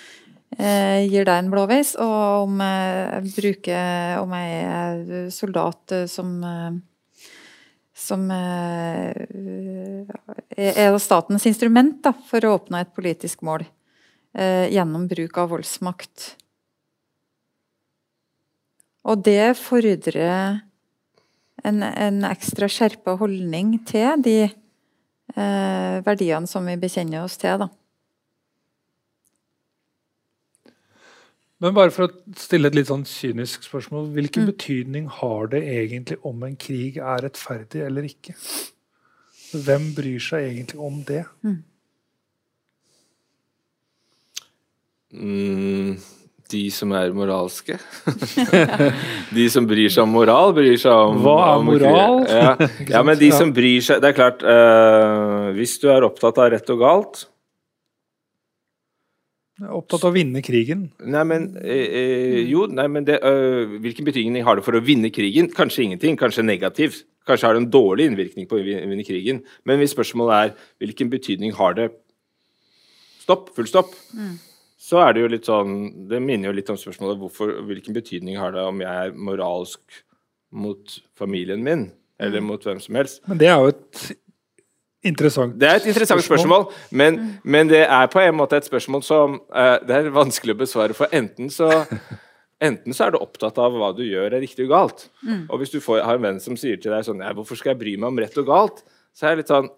[0.56, 6.78] gir deg en blåveis, og om jeg bruker Om jeg er soldat eh, som eh,
[7.96, 9.16] som eh,
[10.58, 13.64] er statens instrument da, for å oppnå et politisk mål
[14.36, 16.34] eh, gjennom bruk av voldsmakt.
[19.06, 20.60] Og det fordrer
[21.64, 27.64] en, en ekstra skjerpa holdning til de eh, verdiene som vi bekjenner oss til.
[27.64, 27.70] Da.
[31.66, 34.12] Men bare for å stille et litt sånn kynisk spørsmål.
[34.14, 34.50] Hvilken Mm.
[34.52, 38.36] betydning har det egentlig om en krig er rettferdig eller ikke?
[39.56, 41.24] Hvem bryr seg egentlig om det?
[45.14, 45.98] Mm,
[46.52, 47.80] De som er moralske.
[49.34, 52.20] de som bryr seg om moral, bryr seg om Hva er om- moral?
[52.30, 52.52] Ja,
[53.00, 56.52] ja men de som bryr seg Det er klart, uh, hvis du er opptatt av
[56.54, 57.24] rett og galt
[59.56, 60.90] Jeg er opptatt av å vinne krigen.
[61.00, 64.84] Nei, men øh, eh, Jo, nei, men det, øh, hvilken betydning har det for å
[64.84, 65.48] vinne krigen?
[65.54, 67.06] Kanskje ingenting, kanskje negativt.
[67.26, 69.40] Kanskje har det en dårlig innvirkning på å vinne krigen.
[69.66, 71.94] Men hvis spørsmålet er hvilken betydning har det
[73.26, 73.96] Stopp, full stopp.
[74.78, 75.72] Så er det jo litt sånn
[76.12, 80.04] Det minner jo litt om spørsmålet hvorfor, hvilken betydning har det om jeg er moralsk
[80.56, 81.88] mot familien min,
[82.22, 83.24] eller mot hvem som helst.
[83.26, 84.04] Men det er jo et
[85.08, 89.04] interessant Det er et interessant spørsmål, men, men det er på en måte et spørsmål
[89.06, 90.98] som uh, det er vanskelig å besvare.
[90.98, 91.70] For enten så,
[92.70, 95.08] enten så er du opptatt av hva du gjør er riktig og galt.
[95.50, 97.84] Og hvis du får, har en venn som sier til deg sånn 'Hvorfor skal jeg
[97.84, 98.84] bry meg om rett og galt?'
[99.16, 99.72] Så er jeg litt sånn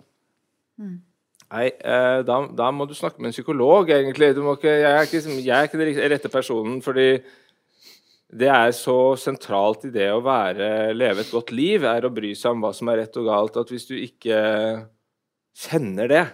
[1.47, 4.33] Nei, uh, da, da må du snakke med en psykolog, egentlig.
[4.35, 7.21] Du må ikke, jeg, er ikke, jeg er ikke den rette personen, fordi
[8.27, 12.33] det er så sentralt i det å være, leve et godt liv, er å bry
[12.35, 14.39] seg om hva som er rett og galt, at hvis du ikke
[15.57, 16.25] kjenner det,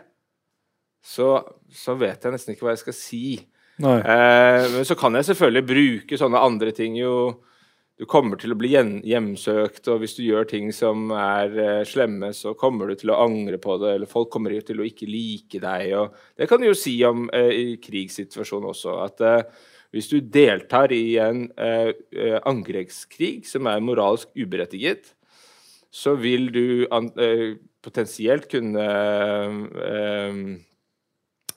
[1.04, 1.36] så,
[1.72, 3.26] så vet jeg nesten ikke hva jeg skal si.
[3.82, 7.16] Eh, men så kan jeg selvfølgelig bruke sånne andre ting jo
[7.98, 12.32] Du kommer til å bli hjemsøkt, og hvis du gjør ting som er eh, slemme,
[12.34, 15.62] så kommer du til å angre på det, eller folk kommer til å ikke like
[15.62, 15.92] deg.
[16.00, 19.62] Og det kan du jo si om eh, i krigssituasjonen også, at eh,
[19.94, 25.14] hvis du deltar i en eh, eh, angrepskrig som er moralsk uberettiget,
[25.94, 27.12] så vil du an,
[27.84, 28.86] potensielt kunne
[29.89, 30.39] eh,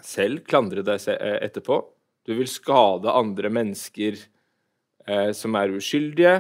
[0.02, 1.80] selv klandre deg eh, etterpå.
[2.26, 6.36] Du vil skade andre mennesker eh, som er uskyldige.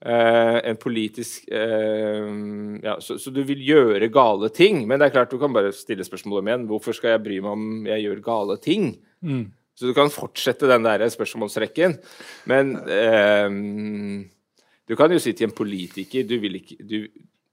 [0.00, 2.28] Eh, en politisk eh,
[2.84, 4.84] ja, så, så du vil gjøre gale ting.
[4.88, 6.68] Men det er klart du kan bare stille spørsmålet om igjen.
[6.70, 8.92] Hvorfor skal jeg bry meg om jeg gjør gale ting?
[9.24, 9.48] Mm.
[9.76, 11.96] Så du kan fortsette den der spørsmålsrekken.
[12.52, 13.48] Men eh,
[14.88, 16.98] du kan jo si til en politiker du vil ikke, du,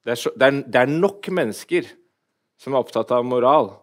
[0.07, 1.89] det, er så, det, er, det er nok mennesker
[2.57, 3.73] som er opptatt av moral.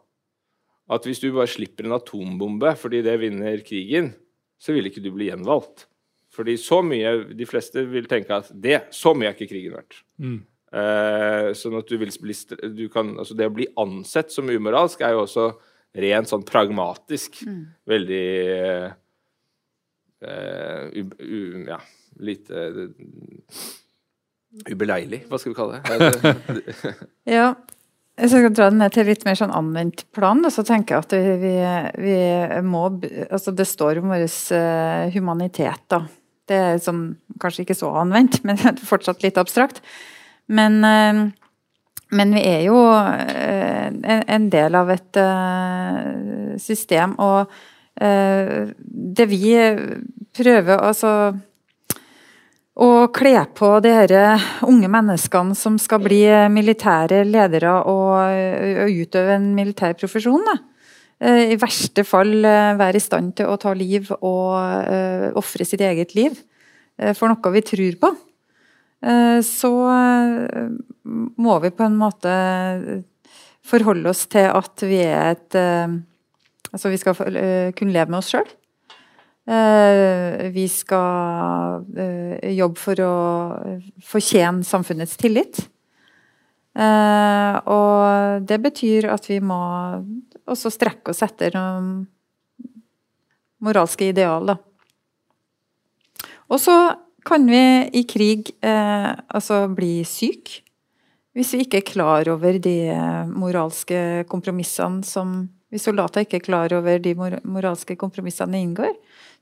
[0.88, 4.14] At hvis du bare slipper en atombombe fordi det vinner krigen,
[4.56, 5.84] så vil ikke du bli gjenvalgt.
[6.34, 10.00] Fordi så mye De fleste vil tenke at det, så mye er ikke krigen verdt.
[10.16, 10.40] Mm.
[10.74, 12.34] Eh, sånn at du vil bli
[12.74, 15.46] du kan, altså Det å bli ansett som umoralsk er jo også
[16.02, 17.44] rent sånn pragmatisk
[17.86, 18.24] veldig
[18.58, 18.88] eh,
[20.90, 21.78] u, u, Ja,
[22.24, 22.80] litt eh,
[24.70, 26.94] ubeleilig, hva skal vi kalle det?
[27.36, 27.54] Ja.
[28.14, 30.94] Hvis jeg skal dra den ned til litt mer sånn anvendt plan, da, så tenker
[30.94, 31.54] jeg at vi,
[31.98, 32.18] vi,
[32.62, 32.84] må
[33.26, 36.04] Altså, det står om vår eh, humanitet, da.
[36.46, 37.08] Det er sånn,
[37.42, 39.82] kanskje ikke så anvendt, men fortsatt litt abstrakt.
[40.46, 41.24] Men, eh,
[42.14, 43.90] men vi er jo eh,
[44.22, 45.22] en, del av et
[46.62, 47.50] system, og
[47.94, 49.42] det vi
[50.34, 51.10] prøver altså
[52.74, 54.14] å kle på de her
[54.66, 58.16] unge menneskene som skal bli militære ledere og,
[58.82, 60.42] og utøve en militær profesjon.
[60.48, 60.56] Da.
[61.22, 65.84] Eh, I verste fall eh, være i stand til å ta liv og ofre sitt
[65.86, 66.34] eget liv
[66.98, 68.14] eh, for noe vi tror på.
[69.04, 70.66] Eh, så eh,
[71.36, 72.34] må vi på en måte
[73.64, 76.00] forholde oss til at vi er et eh,
[76.74, 78.48] Altså vi skal eh, kunne leve med oss sjøl.
[79.44, 83.14] Eh, vi skal eh, jobbe for å
[84.00, 85.60] fortjene samfunnets tillit.
[86.74, 89.60] Eh, og det betyr at vi må
[90.48, 92.06] også strekke oss etter noen
[93.64, 94.58] moralske ideal, da.
[96.52, 96.76] Og så
[97.24, 97.64] kan vi
[97.96, 100.60] i krig eh, altså bli syk
[101.34, 105.42] hvis vi ikke er klar over de eh, moralske kompromissene som
[105.74, 108.92] Hvis soldater ikke er klar over de moralske kompromissene de inngår,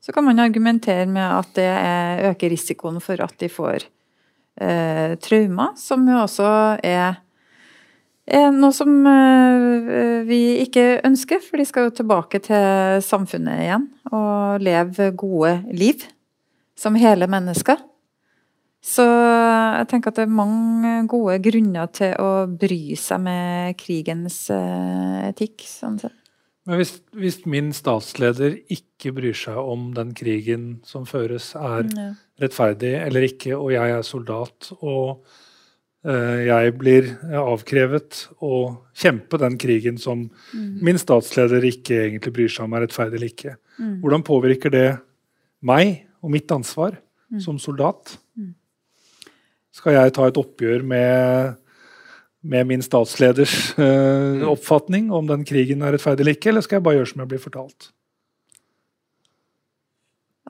[0.03, 3.85] så kan man argumentere med at det er, øker risikoen for at de får
[4.59, 6.47] eh, traumer, som jo også
[6.83, 7.21] er,
[8.27, 13.87] er noe som eh, vi ikke ønsker, for de skal jo tilbake til samfunnet igjen
[14.11, 16.03] og leve gode liv
[16.75, 17.79] som hele mennesker.
[18.83, 24.49] Så jeg tenker at det er mange gode grunner til å bry seg med krigens
[24.51, 25.63] eh, etikk.
[25.63, 26.22] sånn sett.
[26.65, 32.13] Men hvis, hvis min statsleder ikke bryr seg om den krigen som føres, er Ja.
[32.39, 35.25] rettferdig eller ikke, og jeg er soldat, og
[36.05, 42.63] eh, jeg blir avkrevet å kjempe den krigen som min statsleder ikke egentlig bryr seg
[42.65, 44.01] om er rettferdig eller ikke, Mm.
[44.01, 44.99] hvordan påvirker det
[45.63, 46.95] meg og mitt ansvar
[47.39, 48.17] som soldat?
[49.73, 51.55] Skal jeg ta et oppgjør med,
[52.43, 56.85] med min statsleders uh, oppfatning om den krigen er rettferdig eller ikke, eller skal jeg
[56.85, 57.89] bare gjøre som jeg blir fortalt?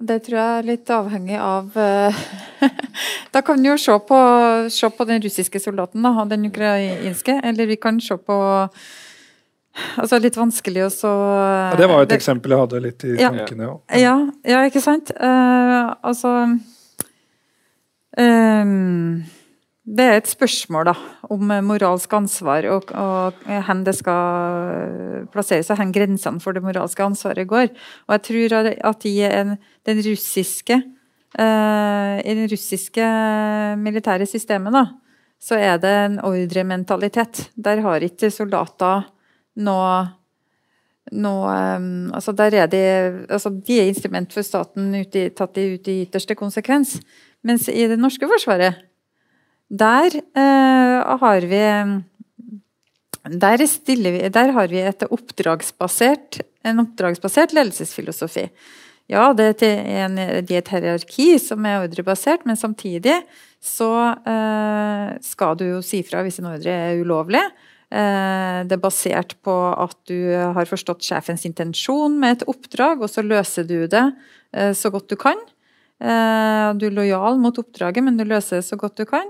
[0.02, 2.24] Det tror jeg er litt avhengig av uh,
[3.34, 4.20] Da kan vi jo se på,
[4.74, 7.38] se på den russiske soldaten og den ukrainske.
[7.46, 8.38] Eller vi kan se på
[9.74, 13.06] Altså litt vanskelig å så ja, Det var jo et det, eksempel jeg hadde litt
[13.10, 13.70] i ja, tankene.
[13.70, 14.02] Ja.
[14.02, 14.18] ja,
[14.52, 15.10] ja ikke sant.
[15.18, 16.34] Uh, altså
[18.18, 19.24] um,
[19.84, 20.94] det er et spørsmål da,
[21.28, 27.04] om moralsk ansvar og, og hvor det skal plasseres, og hvor grensene for det moralske
[27.04, 27.68] ansvaret går.
[28.08, 30.78] Og jeg tror at i en, den russiske,
[31.36, 33.10] uh, i den russiske
[33.84, 34.86] militære systemet, da,
[35.44, 37.50] så er det en ordrementalitet.
[37.60, 39.10] Der har ikke soldater
[39.60, 39.96] noe
[41.12, 42.80] noe um, altså der er de,
[43.28, 46.96] altså de er instrument for staten ut i, tatt ut i ytterste konsekvens.
[47.44, 48.80] Mens i det norske forsvaret
[49.74, 51.64] der uh, har vi
[53.24, 58.50] der, vi der, har vi oppdragsbasert, en oppdragsbasert ledelsesfilosofi.
[59.12, 60.16] Ja, det er, en,
[60.48, 63.16] det et hierarki som er ordrebasert, men samtidig
[63.64, 63.92] så
[64.28, 67.44] eh, skal du jo si fra hvis en ordre er ulovlig.
[67.94, 73.12] Eh, det er basert på at du har forstått sjefens intensjon med et oppdrag, og
[73.12, 74.06] så løser du det
[74.52, 75.40] eh, så godt du kan.
[76.04, 79.30] Du er lojal mot oppdraget, men du løser det så godt du kan.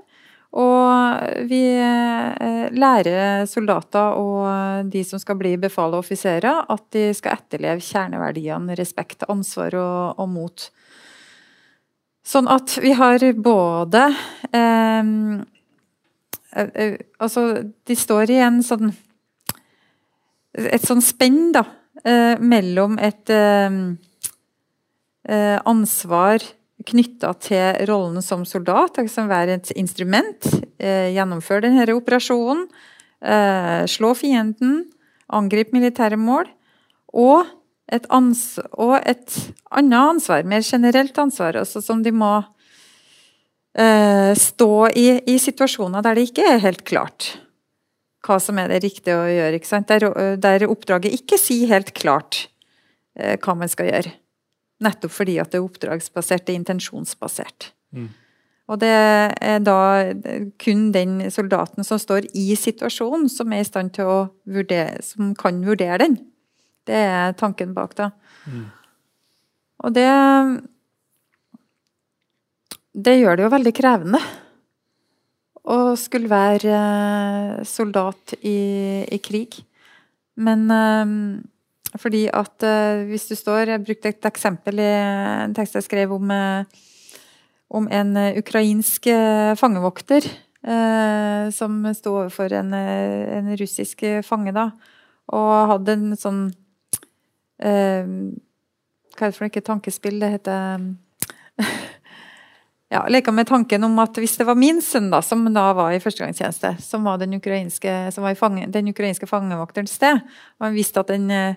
[0.54, 7.08] Og vi eh, lærer soldater og de som skal bli befal og offiserer, at de
[7.18, 10.68] skal etterleve kjerneverdiene respekt, ansvar og, og mot.
[12.24, 14.06] Sånn at vi har både
[14.54, 15.10] eh,
[16.62, 17.42] eh, Altså,
[17.84, 18.94] de står i en sånn
[20.54, 21.66] Et sånn spenn, da,
[22.06, 23.80] eh, mellom et eh,
[25.28, 26.46] eh, ansvar
[26.88, 30.48] knytta til rollen som soldat, som være et instrument.
[30.80, 32.66] Eh, gjennomføre denne operasjonen.
[33.24, 34.86] Eh, slå fienden.
[35.34, 36.50] Angripe militære mål.
[37.14, 37.46] Og
[37.92, 39.38] et, og et,
[39.72, 42.32] annet ansvar, mer generelt ansvar, altså som de må
[43.78, 47.36] eh, stå i, i situasjoner der det ikke er helt klart
[48.24, 49.60] hva som er det riktige å gjøre.
[49.90, 50.06] Der,
[50.40, 52.46] der, oppdraget ikke sier helt klart
[53.14, 54.14] hva man skal gjøre.
[54.84, 57.72] Nettopp fordi at det er oppdragsbasert, det er intensjonsbasert.
[57.96, 58.10] Mm.
[58.72, 59.80] Og det er da
[60.62, 65.34] kun den soldaten som står i situasjonen, som er i stand til å vurdere, som
[65.36, 66.18] kan vurdere den.
[66.88, 68.12] Det er tanken bak, da.
[68.48, 68.70] Mm.
[69.84, 70.10] Og det
[72.94, 74.20] Det gjør det jo veldig krevende
[75.64, 79.64] å skulle være soldat i, i krig.
[80.36, 81.14] Men eh,
[82.02, 84.90] fordi at uh, hvis du står Jeg brukte et eksempel i
[85.46, 86.66] en tekst jeg skrev om, uh,
[87.70, 89.10] om en uh, ukrainsk
[89.60, 90.32] fangevokter
[91.52, 94.70] som sto overfor en, en, russisk fange, da.
[95.36, 96.38] Og hadde en sånn
[97.60, 99.64] Hva er det for noe?
[99.68, 100.86] Tankespill, det heter
[102.96, 105.92] ja, leka med tanken om at hvis det var min sønn, da, som da var
[105.92, 110.24] i førstegangstjeneste, som var den ukrainske, som var fange, den ukrainske fangevokterens sted,
[110.62, 111.56] og han visste at den Eh,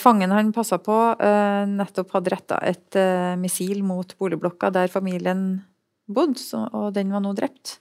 [0.00, 5.60] fangen han passa på, eh, nettopp hadde retta et eh, missil mot boligblokka der familien
[6.08, 6.40] bodde,
[6.72, 7.76] og den var nå drept.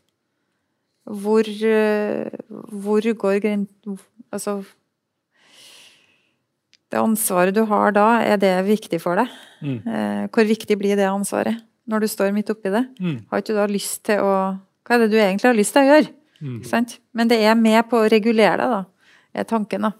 [1.08, 3.95] Hvor, hvor går grensen
[4.28, 4.58] Altså
[6.91, 9.32] Det ansvaret du har da, er det viktig for deg?
[9.63, 10.28] Mm.
[10.28, 12.84] Hvor viktig blir det ansvaret når du står midt oppi det?
[13.00, 13.21] Mm.
[13.32, 14.34] Har ikke du da lyst til å
[14.84, 16.12] Hva er det du egentlig har lyst til å gjøre?
[16.43, 16.60] Mm.
[17.15, 18.84] Men det er med på å regulere deg, da,
[19.32, 19.88] er tanken.
[19.88, 19.93] da.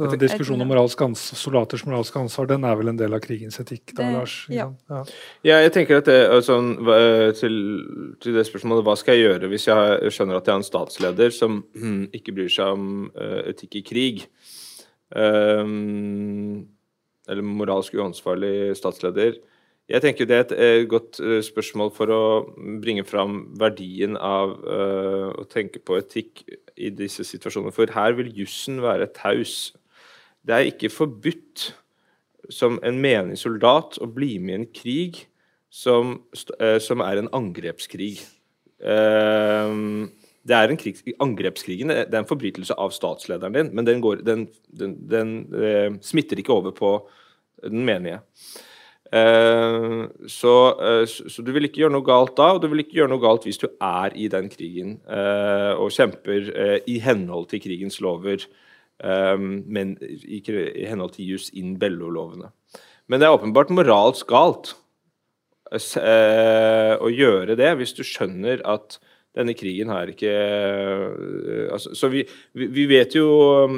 [0.00, 3.92] Så diskusjonen om moralsk soldaters moralske ansvar den er vel en del av krigens etikk?
[3.96, 4.36] da, Lars?
[4.52, 4.70] Ja.
[4.88, 5.02] Ja.
[5.44, 5.58] ja.
[5.66, 6.56] jeg tenker at det, altså,
[7.36, 7.58] til,
[8.22, 11.36] til, det spørsmålet hva skal jeg gjøre hvis jeg skjønner at jeg er en statsleder
[11.36, 14.24] som hm, ikke bryr seg om uh, etikk i krig?
[15.10, 16.70] Um,
[17.28, 19.36] eller moralsk uansvarlig statsleder.
[19.90, 22.22] Jeg tenker Det er et, godt spørsmål for å
[22.82, 26.44] bringe fram verdien av uh, å tenke på etikk
[26.78, 27.74] i disse situasjonene.
[27.74, 29.72] For her vil jussen være taus.
[30.46, 31.70] Det er ikke forbudt
[32.50, 35.26] som en menig soldat å bli med i en krig
[35.70, 36.22] som,
[36.58, 38.20] eh, som er en angrepskrig.
[38.80, 39.74] Eh,
[40.40, 44.24] det er en krig, Angrepskrigen det er en forbrytelse av statslederen din, men den, går,
[44.24, 47.08] den, den, den eh, smitter ikke over på
[47.62, 48.22] den menige.
[49.10, 53.00] Uh, så, uh, så, du vil ikke gjøre noe galt da, og du vil ikke
[53.00, 56.52] gjøre noe galt hvis du er i den krigen og kjemper
[56.86, 58.46] i henhold til krigens lover.
[59.00, 62.50] Um, men i, i, henhold til jus in bello-lovene.
[63.08, 64.74] Men det er åpenbart moralsk galt
[65.72, 72.08] uh, å gjøre det hvis du skjønner at Denne krigen har ikke uh, altså, Så
[72.10, 72.24] vi,
[72.58, 73.28] vi, vet jo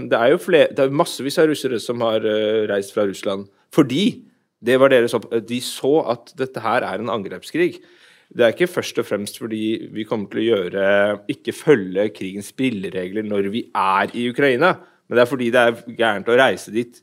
[0.09, 2.25] Det er jo flere, det er massevis av russere som har
[2.71, 4.25] reist fra Russland fordi
[4.63, 7.81] det var deres opp, de så at dette her er en angrepskrig.
[8.33, 10.85] Det er ikke først og fremst fordi vi kommer til å gjøre
[11.33, 14.77] ikke følge krigens spilleregler når vi er i Ukraina,
[15.13, 17.03] men det er fordi det er gærent å reise dit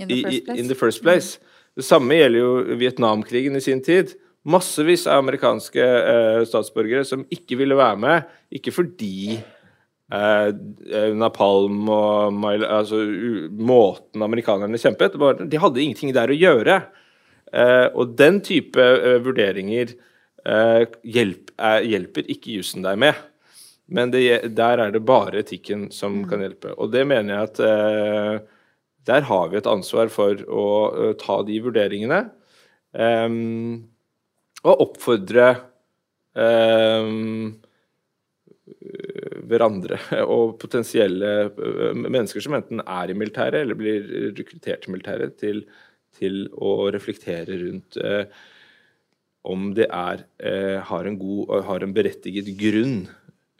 [0.00, 0.56] in the first place.
[0.56, 1.30] In the first place.
[1.76, 4.14] Det samme gjelder jo Vietnamkrigen i sin tid
[4.48, 9.40] massevis av amerikanske uh, statsborgere som ikke ville være med, ikke fordi
[10.10, 10.48] eh
[11.14, 13.04] napalm og altså,
[13.54, 16.80] måten amerikanerne kjempet bare, De hadde ingenting der å gjøre.
[17.52, 18.80] Uh, og den type
[19.22, 19.92] vurderinger
[21.04, 21.52] hjelp,
[21.84, 23.14] hjelper ikke jussen deg med.
[23.90, 24.24] Men det,
[24.54, 26.26] der er det bare etikken som mm.
[26.30, 26.74] kan hjelpe.
[26.78, 28.48] Og det mener jeg at
[29.08, 30.66] der har vi et ansvar for å
[31.18, 32.20] ta de vurderingene.
[32.90, 33.88] Um,
[34.66, 35.48] og oppfordre
[36.36, 37.56] um,
[39.50, 39.98] hverandre
[40.34, 44.06] og potensielle eh, mennesker som enten er i militæret eller blir
[44.38, 45.64] rekruttert til militæret, til,
[46.16, 48.24] til å reflektere rundt eh,
[49.50, 52.98] om det er, eh, har en god og har en berettiget grunn,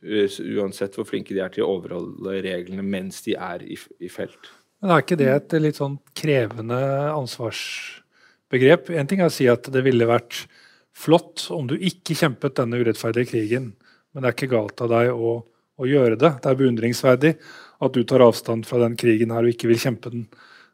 [0.00, 4.50] uansett hvor flinke de er til å overholde reglene mens de er i, i felt.
[4.80, 6.80] Men Er ikke det et litt sånn krevende
[7.12, 8.92] ansvarsbegrep?
[8.96, 10.46] En ting er å si at det ville vært
[10.96, 13.72] flott om du ikke kjempet denne urettferdige krigen,
[14.12, 16.32] men det er ikke galt av deg å, å gjøre det.
[16.40, 17.34] Det er beundringsverdig
[17.80, 20.24] at du tar avstand fra den krigen her og ikke vil kjempe den.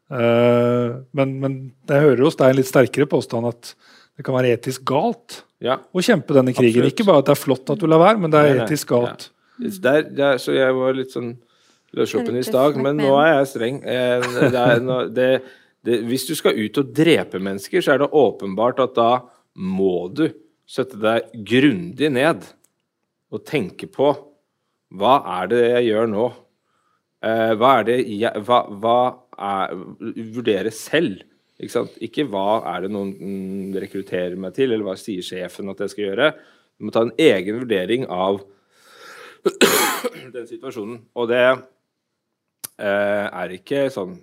[0.07, 1.55] Uh, men, men
[1.89, 3.73] jeg hører hos deg en litt sterkere påstand at
[4.17, 6.83] det kan være etisk galt ja, å kjempe denne krigen.
[6.83, 6.93] Absolutt.
[6.93, 9.29] Ikke bare at det er flott at du lar være, men det er etisk galt.
[9.57, 9.71] Ja.
[9.81, 11.31] Der, der, så jeg var litt sånn
[11.97, 13.79] løssluppen i stad, men nå er jeg streng.
[13.81, 14.83] Eh, det er,
[15.13, 15.29] det,
[15.87, 19.11] det, hvis du skal ut og drepe mennesker, så er det åpenbart at da
[19.57, 20.27] må du
[20.67, 22.45] sette deg grundig ned
[23.33, 24.11] og tenke på
[24.97, 26.27] hva er det jeg gjør nå?
[27.25, 28.99] Eh, hva er det jeg hva, hva
[29.37, 29.73] er,
[30.35, 31.23] Vurdere selv.
[31.57, 35.81] Ikke, ikke hva er det noen mm, rekrutterer meg til, eller hva sier sjefen at
[35.81, 36.29] jeg skal gjøre.
[36.77, 38.43] Du må ta en egen vurdering av
[40.35, 40.99] den situasjonen.
[41.17, 44.17] Og det eh, er ikke sånn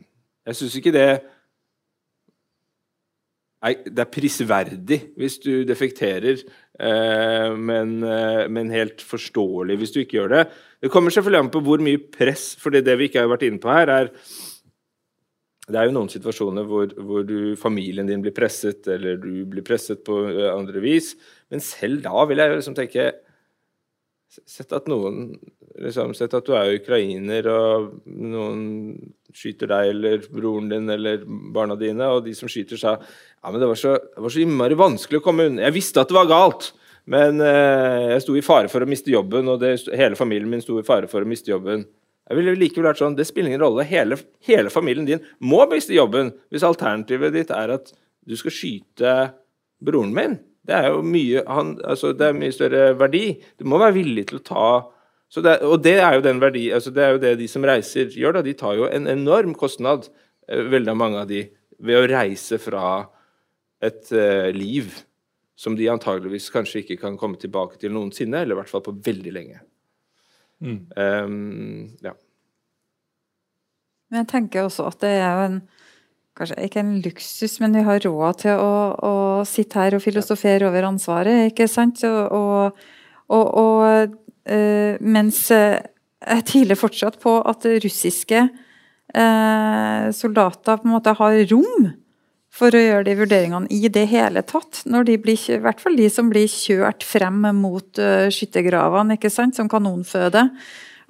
[0.44, 1.08] Jeg syns ikke det
[3.64, 6.42] Nei, det er prisverdig hvis du defekterer,
[6.76, 10.42] eh, men, eh, men, helt forståelig hvis du ikke gjør det.
[10.84, 13.62] Det kommer selvfølgelig an på hvor mye press For det vi ikke har vært inne
[13.62, 14.10] på her, er
[15.64, 19.64] det er jo noen situasjoner hvor, hvor du, familien din blir presset, eller du blir
[19.64, 21.14] presset på eh, andre vis.
[21.52, 23.12] Men selv da vil jeg liksom tenke
[24.50, 25.28] Sett at noen
[25.78, 28.64] liksom, Sett at du er ukrainer, og noen
[29.34, 31.22] skyter deg eller broren din eller
[31.54, 34.42] barna dine, og de som skyter, sa ja, men det var, så, det var så
[34.42, 35.62] innmari vanskelig å komme unna.
[35.68, 36.72] Jeg visste at det var galt,
[37.10, 40.62] men eh, jeg sto i fare for å miste jobben, og det, hele familien min
[40.66, 41.86] sto i fare for å miste jobben.
[42.24, 43.84] Jeg ville likevel vært sånn, Det spiller ingen rolle.
[43.84, 44.16] Hele,
[44.46, 47.92] hele, familien din må miste jobben hvis alternativet ditt er at
[48.24, 49.14] du skal skyte
[49.84, 50.38] broren min.
[50.64, 53.26] Det er jo mye, han, altså, det er mye større verdi.
[53.60, 54.68] Du må være villig til å ta
[55.34, 58.06] det, Og det er jo den verdi, altså, det er jo det de som reiser,
[58.06, 58.38] gjør.
[58.38, 60.08] da, De tar jo en enorm kostnad,
[60.48, 61.48] eh, veldig mange av de,
[61.80, 63.08] ved å reise fra
[63.82, 64.94] et uh, liv
[65.58, 68.94] som de antageligvis kanskje ikke kan komme tilbake til noensinne, eller i hvert fall på
[69.04, 69.58] veldig lenge.
[70.62, 70.80] Mm.
[70.96, 72.14] Um, ja.
[74.10, 75.62] Men jeg tenker også at det er jo en
[76.34, 79.12] Kanskje ikke en luksus, men vi har råd til å, å
[79.46, 82.00] sitte her og filosofere over ansvaret, ikke sant?
[82.02, 82.74] Og,
[83.30, 84.16] og, og
[84.50, 91.86] uh, mens jeg tviler fortsatt på at russiske uh, soldater på en måte har rom
[92.54, 94.84] for å gjøre de vurderingene i det hele tatt.
[94.86, 99.32] Når de blir, I hvert fall de som blir kjørt frem mot uh, skyttergravene ikke
[99.32, 100.46] sant, som kanonføde.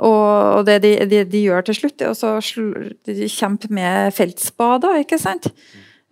[0.03, 5.53] Og, det de, de, de, gjør til slutt, er å kjempe med feltspader, ikke sant.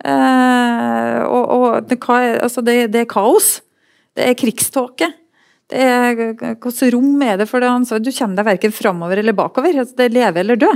[0.03, 1.97] Eh, og, og det,
[2.43, 3.57] altså det, det, er kaos.
[4.15, 5.09] Det er krigståke.
[5.71, 8.05] Det er, Hvilket rom er det for det ansvaret?
[8.05, 9.83] Du kommer deg verken framover eller bakover.
[9.83, 10.71] Altså det er leve eller dø.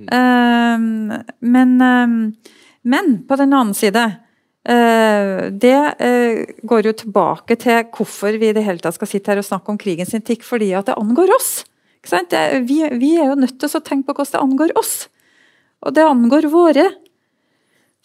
[0.00, 0.08] Mm.
[0.18, 2.52] Eh, men uh,
[2.82, 8.56] men på den annen side eh, det eh, går jo tilbake til hvorfor vi i
[8.56, 11.34] det hele tatt skal sitte her og snakke om krigens etikk, fordi at det angår
[11.36, 11.52] oss.
[12.02, 14.94] Vi, vi, er jo nødt til å tenke på hvordan det angår oss.
[15.86, 16.88] Og det angår våre,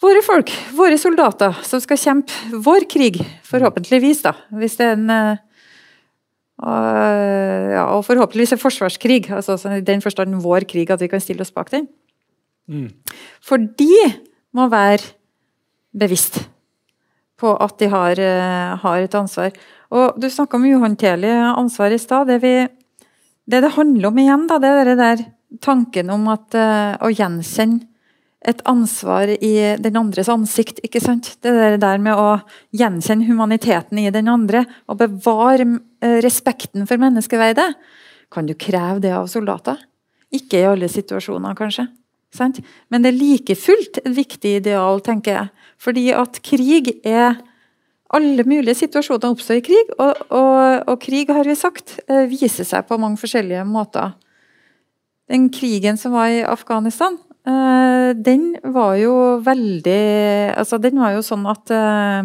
[0.02, 4.34] våre folk, våre soldater, som skal kjempe vår krig, forhåpentligvis, da.
[4.54, 5.44] Hvis det er en uh,
[6.58, 11.42] ja, Og forhåpentligvis en forsvarskrig, altså i den forstand vår krig, at vi kan stille
[11.42, 11.86] oss bak den.
[12.68, 12.90] Mm.
[13.42, 13.92] Fordi
[14.56, 15.14] må være
[15.98, 16.40] bevisst
[17.38, 19.52] på at de har, eh, har, et ansvar.
[19.90, 22.26] Og Du snakka om uhåndterlig ansvar i stad.
[22.26, 22.40] Det,
[23.46, 25.24] det, det handler om igjen, da, det er der
[25.64, 27.86] tanken om at uh, å gjenkjenne
[28.48, 30.82] et ansvar i den andres ansikt.
[30.84, 31.38] ikke sant?
[31.42, 32.38] Det der med å
[32.76, 37.72] gjenkjenne humaniteten i den andre og bevare uh, respekten for menneskeverdet.
[38.30, 39.80] Kan du kreve det av soldater?
[40.34, 41.88] Ikke i alle situasjoner, kanskje.
[42.34, 42.60] Sant?
[42.92, 45.48] Men det er like fullt et viktig ideal, tenker jeg.
[45.80, 47.38] Fordi at krig er
[48.14, 52.64] alle mulige situasjoner oppstår i krig, og, og, og, krig, har vi sagt, eh, viser
[52.64, 54.14] seg på mange forskjellige måter.
[55.28, 59.14] Den krigen som var i Afghanistan, eh, den var jo
[59.44, 62.24] veldig Altså, den var jo sånn at eh,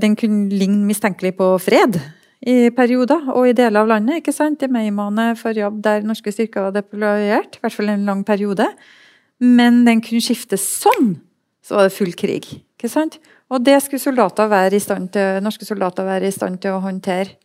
[0.00, 2.00] den kunne ligne mistenkelig på fred
[2.44, 4.20] i perioder og i deler av landet.
[4.20, 4.62] ikke sant?
[4.62, 7.56] I Meimane, jobb der norske styrker var deployert.
[7.56, 8.66] I hvert fall en lang periode.
[9.40, 11.16] Men den kunne skifte sånn,
[11.64, 12.44] så var det full krig.
[12.76, 13.18] ikke sant?
[13.48, 16.82] Og det skulle soldater være i stand til, norske soldater være i stand til å
[16.84, 17.38] håndtere.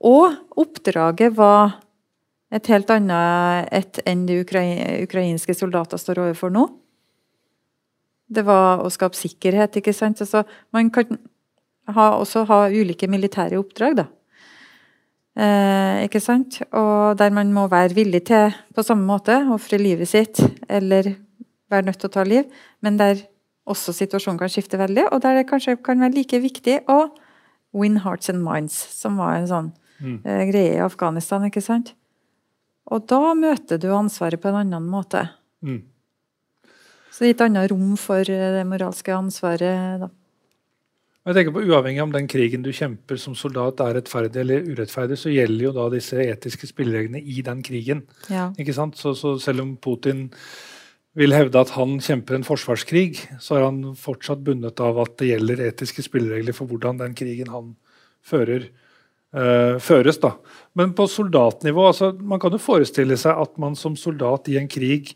[0.00, 1.80] Og oppdraget var
[2.50, 6.64] et helt annet et enn de ukrainske soldater står overfor nå.
[8.30, 9.76] Det var å skape sikkerhet.
[9.76, 10.22] ikke sant?
[10.22, 11.18] Altså, man kan
[11.96, 14.00] ha, også ha ulike militære oppdrag.
[14.02, 14.06] da.
[15.40, 16.60] Eh, ikke sant?
[16.74, 21.14] Og der man må være villig til på samme måte ofre livet sitt eller
[21.70, 22.48] være nødt til å ta liv,
[22.82, 23.22] men der
[23.70, 27.04] også situasjonen kan skifte veldig, og der det kanskje kan være like viktig å
[27.76, 29.70] win hearts and minds, som var en sånn
[30.00, 30.16] mm.
[30.24, 31.46] uh, greie i Afghanistan.
[31.46, 31.94] ikke sant?
[32.90, 35.28] Og da møter du ansvaret på en annen måte.
[35.62, 35.84] Mm.
[37.10, 40.02] Så det er et annet rom for eh, det moralske ansvaret.
[40.02, 40.10] da.
[41.30, 45.14] Jeg tenker på Uavhengig om den krigen du kjemper som soldat er rettferdig eller urettferdig,
[45.14, 48.00] så gjelder jo da disse etiske spillereglene i den krigen.
[48.26, 48.48] Ja.
[48.58, 48.98] Ikke sant?
[48.98, 50.24] Så, så selv om Putin
[51.14, 55.30] vil hevde at han kjemper en forsvarskrig, så er han fortsatt bundet av at det
[55.30, 57.76] gjelder etiske spilleregler for hvordan den krigen han
[58.26, 58.66] fører,
[59.30, 60.18] øh, føres.
[60.18, 60.32] Da.
[60.74, 64.66] Men på soldatnivå altså, Man kan jo forestille seg at man som soldat i en
[64.66, 65.14] krig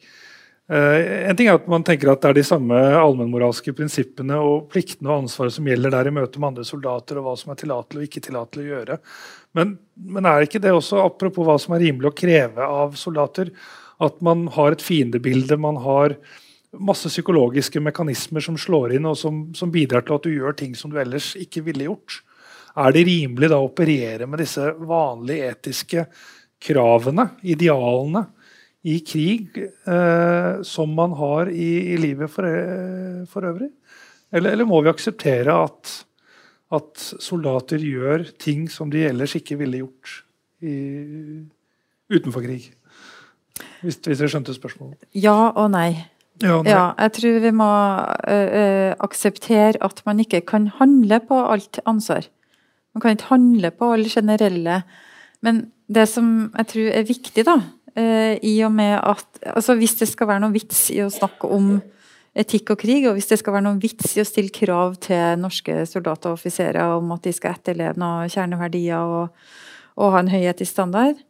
[0.64, 5.10] En ting er at man tenker at det er de samme allmennmoralske prinsippene og pliktene
[5.10, 8.00] og ansvaret som gjelder der i møte med andre soldater, og hva som er tillatelig
[8.00, 8.96] og ikke tillatelig å gjøre.
[9.58, 9.74] Men,
[10.16, 13.52] men er ikke det også, apropos hva som er rimelig å kreve av soldater,
[14.02, 16.16] at man har et fiendebilde, man har
[16.80, 20.72] masse psykologiske mekanismer som slår inn, og som, som, bidrar til at du gjør ting
[20.78, 22.22] som du ellers ikke ville gjort.
[22.80, 26.06] Er det rimelig da å operere med disse vanlige etiske
[26.64, 28.24] kravene, idealene,
[28.84, 33.70] i krig eh, som man har i, i livet for, eh, for øvrig?
[34.34, 35.92] Eller, eller, må vi akseptere at,
[36.74, 40.16] at, soldater gjør ting som de ellers ikke ville gjort
[40.60, 40.74] i,
[42.12, 42.72] utenfor krig?
[43.84, 44.98] Hvis, hvis jeg skjønte spørsmålet?
[45.16, 45.94] Ja og nei.
[46.42, 51.78] Ja, ja jeg tror vi må uh, akseptere at man ikke kan handle på alt
[51.86, 52.26] ansvar.
[52.94, 54.82] Man kan ikke handle på alle generelle
[55.44, 57.58] Men det som jeg tror er viktig, da,
[57.94, 61.76] i og med at altså Hvis det skal være noen vits i å snakke om
[62.34, 65.38] etikk og krig, og hvis det skal være noen vits i å stille krav til
[65.38, 69.44] norske soldater og offiserer om at de skal etterleve noen kjerneverdier og,
[69.94, 71.20] og ha en høy etisk standard,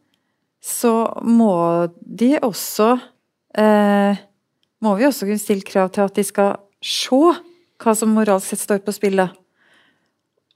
[0.65, 1.53] så må
[2.01, 2.95] de også
[3.57, 4.23] eh,
[4.81, 7.19] Må vi også kunne stille krav til at de skal se
[7.81, 9.31] hva som moralsk sett står på spillet.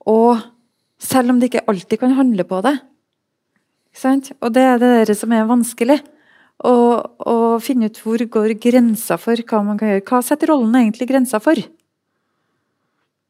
[0.09, 0.37] Og
[1.01, 2.75] selv om de ikke alltid kan handle på det.
[4.39, 5.99] Og det er det som er vanskelig.
[6.59, 6.71] Å,
[7.23, 10.05] å finne ut hvor går grensa for hva man kan gjøre.
[10.09, 11.59] Hva setter rollen egentlig grensa for?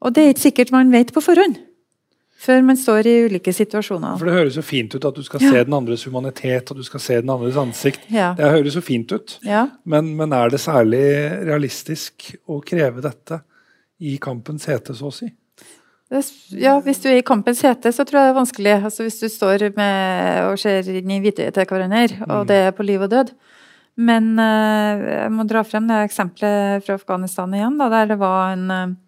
[0.00, 1.60] Og det er ikke sikkert man vet på forhånd.
[2.40, 4.16] Før man står i ulike situasjoner.
[4.16, 5.50] For Det høres jo fint ut at du skal ja.
[5.52, 8.06] se den andres humanitet og du skal se den andres ansikt.
[8.08, 8.30] Ja.
[8.38, 9.36] Det høres jo fint ut.
[9.44, 9.66] Ja.
[9.84, 11.04] Men, men, er det særlig
[11.44, 13.42] realistisk å kreve dette
[14.00, 15.28] i kampens hete, så å si?
[16.10, 18.72] Ja, Hvis du er i kampens hete, så tror jeg det er vanskelig.
[18.88, 22.48] Altså Hvis du står med og ser inn i hvitøyet til hverandre, og mm.
[22.50, 23.30] det er på liv og død.
[24.00, 28.54] Men uh, jeg må dra frem det eksempelet fra Afghanistan igjen, da, der det var
[28.54, 28.98] en uh,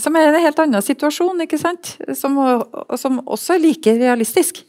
[0.00, 1.96] som er en helt annen situasjon, ikke sant?
[2.16, 2.38] Som,
[2.96, 4.62] som også er like realistisk.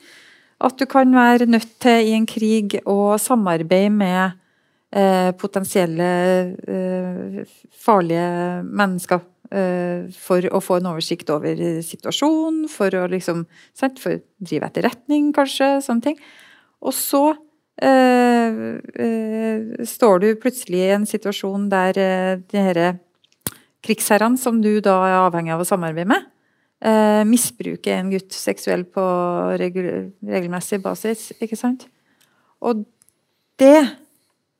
[0.64, 4.36] At du kan være nødt til i en krig å samarbeide med
[4.92, 6.10] eh, potensielle
[6.68, 7.40] eh,
[7.86, 8.28] farlige
[8.68, 9.24] mennesker.
[9.54, 13.44] Eh, for å få en oversikt over situasjonen, for å liksom
[13.78, 14.00] sant?
[14.02, 15.76] For å drive etterretning, kanskje.
[15.86, 16.18] Sånne ting.
[16.82, 17.22] Og så
[17.78, 18.64] eh,
[19.06, 22.94] eh, står du plutselig i en situasjon der eh, de disse
[23.84, 26.26] krigsherrene, som du da er avhengig av å samarbeide med,
[26.82, 29.04] eh, misbruker en gutt seksuelt på
[29.60, 31.32] regel regelmessig basis.
[31.42, 31.88] ikke sant?
[32.64, 32.86] Og
[33.60, 34.03] det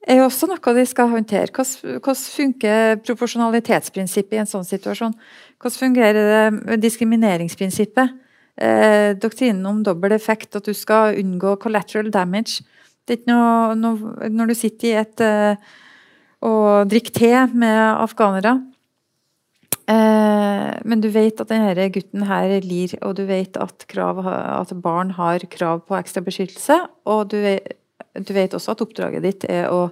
[0.08, 1.52] er jo også noe de skal håndtere.
[1.54, 5.16] Hvordan, hvordan funker proporsjonalitetsprinsippet i en sånn situasjon?
[5.62, 8.20] Hvordan fungerer det diskrimineringsprinsippet?
[8.54, 12.62] Eh, doktrinen om dobbel effekt, at du skal unngå collateral damage.
[13.04, 15.72] Det er ikke noe, noe Når du sitter i et eh,
[16.44, 18.54] og drikker te med afghanere
[19.88, 24.74] eh, Men du vet at denne gutten her lir, og du vet at, krav, at
[24.84, 26.80] barn har krav på ekstra beskyttelse.
[27.08, 27.80] Og du vet,
[28.14, 29.88] du vet også at oppdraget ditt er å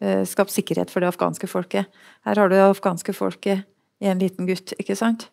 [0.00, 1.88] eh, skape sikkerhet for det afghanske folket.
[2.26, 3.64] Her har du det afghanske folket
[4.02, 5.30] i en liten gutt, ikke sant?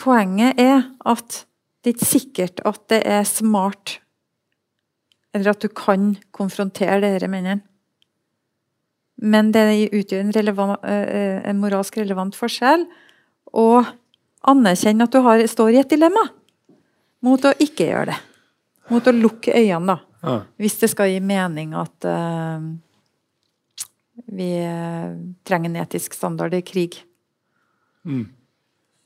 [0.00, 1.42] Poenget er at
[1.80, 3.98] det er ikke sikkert at det er smart,
[5.36, 7.64] eller at du kan konfrontere disse mennene.
[9.20, 12.86] Men det utgjør en, relevant, eh, en moralsk relevant forskjell
[13.52, 13.82] å
[14.48, 16.24] anerkjenne at du har, står i et dilemma
[17.24, 18.20] mot å ikke gjøre det.
[18.90, 20.09] Mot å lukke øynene, da.
[20.20, 20.42] Ja.
[20.60, 22.66] Hvis det skal gi mening at uh,
[24.28, 25.16] vi uh,
[25.48, 27.00] trenger en etisk standard i krig.
[28.04, 28.26] Mm.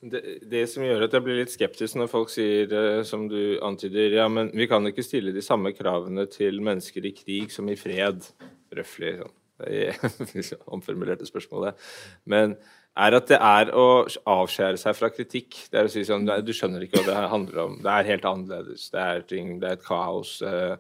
[0.05, 3.57] Det, det, som gjør at jeg blir litt skeptisk når folk sier, uh, som du
[3.65, 7.71] antyder, ja, men vi kan ikke stille de samme kravene til mennesker i krig som
[7.71, 8.27] i fred.
[8.75, 9.17] Røftlig.
[9.23, 9.35] Sånn.
[9.65, 9.95] Det
[10.75, 11.79] omformulerte spørsmålet.
[12.27, 12.57] Men
[12.95, 13.87] er at det er å
[14.31, 15.57] avskjære seg fra kritikk.
[15.71, 17.77] Det er å si sånn Du skjønner ikke hva det handler om.
[17.83, 18.87] Det er helt annerledes.
[18.95, 20.37] Det er, ting, det er et kaos.
[20.45, 20.77] Uh,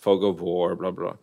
[0.00, 1.16] fog of war, bla, bla.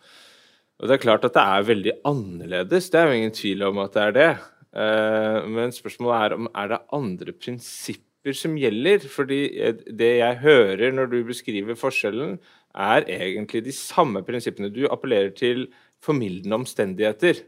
[0.77, 2.91] Og det er klart at det er veldig annerledes.
[2.91, 4.29] Det er jo ingen tvil om at det er det.
[4.75, 9.07] Uh, men spørsmålet er om er det andre prinsipper som gjelder.
[9.07, 9.41] Fordi
[9.87, 12.35] det jeg hører når du beskriver forskjellen,
[12.77, 14.69] er egentlig de samme prinsippene.
[14.69, 15.69] Du appellerer til
[16.03, 17.47] formildende omstendigheter.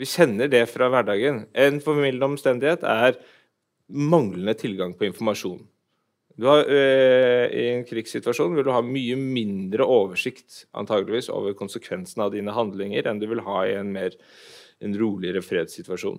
[0.00, 1.44] Vi kjenner det fra hverdagen.
[1.54, 3.18] En formildende omstendighet er
[3.88, 5.62] manglende tilgang på informasjon.
[6.42, 12.32] Har, øh, I en krigssituasjon vil du ha mye mindre oversikt antageligvis over konsekvensene av
[12.34, 14.16] dine handlinger enn du vil ha i en, mer,
[14.82, 16.18] en roligere fredssituasjon.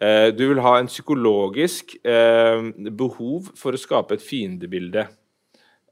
[0.00, 5.04] Uh, du vil ha en psykologisk uh, behov for å skape et fiendebilde.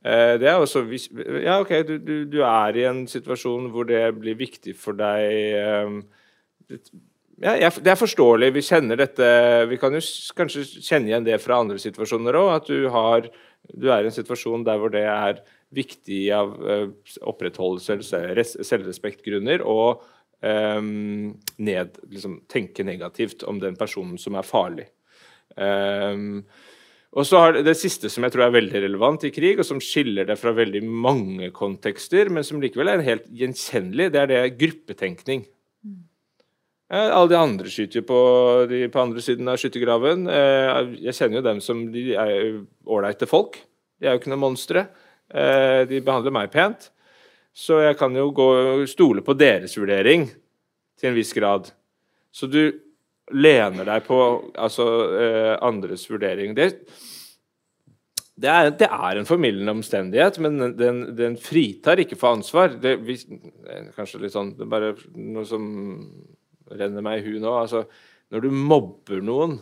[0.00, 0.86] Uh, det er også,
[1.44, 6.00] ja, ok, du, du, du, er i en situasjon hvor det blir viktig for deg
[6.68, 8.50] ja, jeg, Det er forståelig.
[8.56, 9.28] Vi kjenner dette
[9.70, 10.02] Vi kan jo
[10.38, 12.50] kanskje kjenne igjen det fra andre situasjoner òg.
[12.56, 13.28] At du, har,
[13.72, 15.42] du er i en situasjon der hvor det er
[15.74, 16.86] viktig av uh,
[17.28, 19.98] opprettholdelse eller selvrespektgrunner å
[20.40, 24.88] um, ned, liksom, tenke negativt om den personen som er farlig.
[25.58, 26.46] Um,
[27.16, 29.80] og så har Det siste som jeg tror er veldig relevant i krig, og som
[29.80, 34.42] skiller det fra veldig mange kontekster, men som likevel er helt gjenkjennelig, det er det
[34.60, 35.46] gruppetenkning.
[36.88, 38.20] Eh, alle de andre skyter jo på,
[38.70, 40.24] de, på andre siden av skyttergraven.
[40.32, 43.58] Eh, jeg kjenner jo dem som de er ålreite folk.
[44.00, 44.86] De er jo ikke noen monstre.
[45.28, 46.88] Eh, de behandler meg pent.
[47.52, 48.48] Så jeg kan jo gå
[48.88, 50.28] stole på deres vurdering
[50.98, 51.68] til en viss grad.
[52.32, 52.62] Så du
[53.34, 54.18] lener deg på
[54.56, 54.86] altså,
[55.64, 56.54] andres vurdering.
[56.56, 56.68] Det,
[58.38, 62.78] det, er, det er, en formildende omstendighet, men den, den, fritar ikke for ansvar.
[62.80, 63.18] Det, vi,
[63.96, 65.66] kanskje litt sånn Det er bare noe som
[66.70, 67.52] renner meg i hu nå.
[67.62, 67.84] Altså,
[68.32, 69.58] når du mobber noen,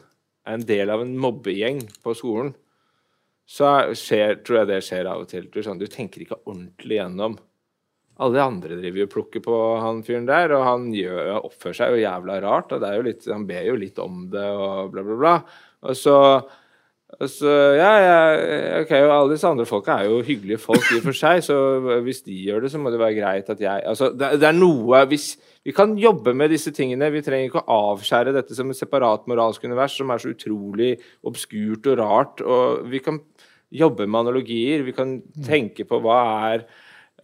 [0.46, 2.52] er en del av en mobbegjeng på skolen,
[3.46, 5.46] så skjer, tror jeg det skjer av og til.
[5.50, 7.36] Du, sånn, du tenker ikke ordentlig gjennom.
[8.16, 11.78] Alle de andre driver jo og plukker på han fyren der, og han gjør, oppfører
[11.78, 12.72] seg jo jævla rart.
[12.72, 15.34] og litt, Han ber jo litt om det og bla, bla, bla.
[15.86, 16.16] Og så
[17.06, 17.48] Altså,
[17.78, 18.16] ja, ja,
[18.82, 21.54] ok, og Alle disse andre folka er jo hyggelige folk i og for seg, så
[22.02, 24.56] hvis de gjør det, så må det være greit at jeg altså, det, det, er
[24.58, 25.28] noe hvis,
[25.66, 27.08] Vi kan jobbe med disse tingene.
[27.10, 30.92] Vi trenger ikke å avskjære dette som et separat moralsk univers som er så utrolig
[31.26, 32.42] obskurt og rart.
[32.42, 33.18] og Vi kan
[33.74, 34.84] jobbe med analogier.
[34.86, 36.20] Vi kan tenke på hva
[36.52, 36.68] er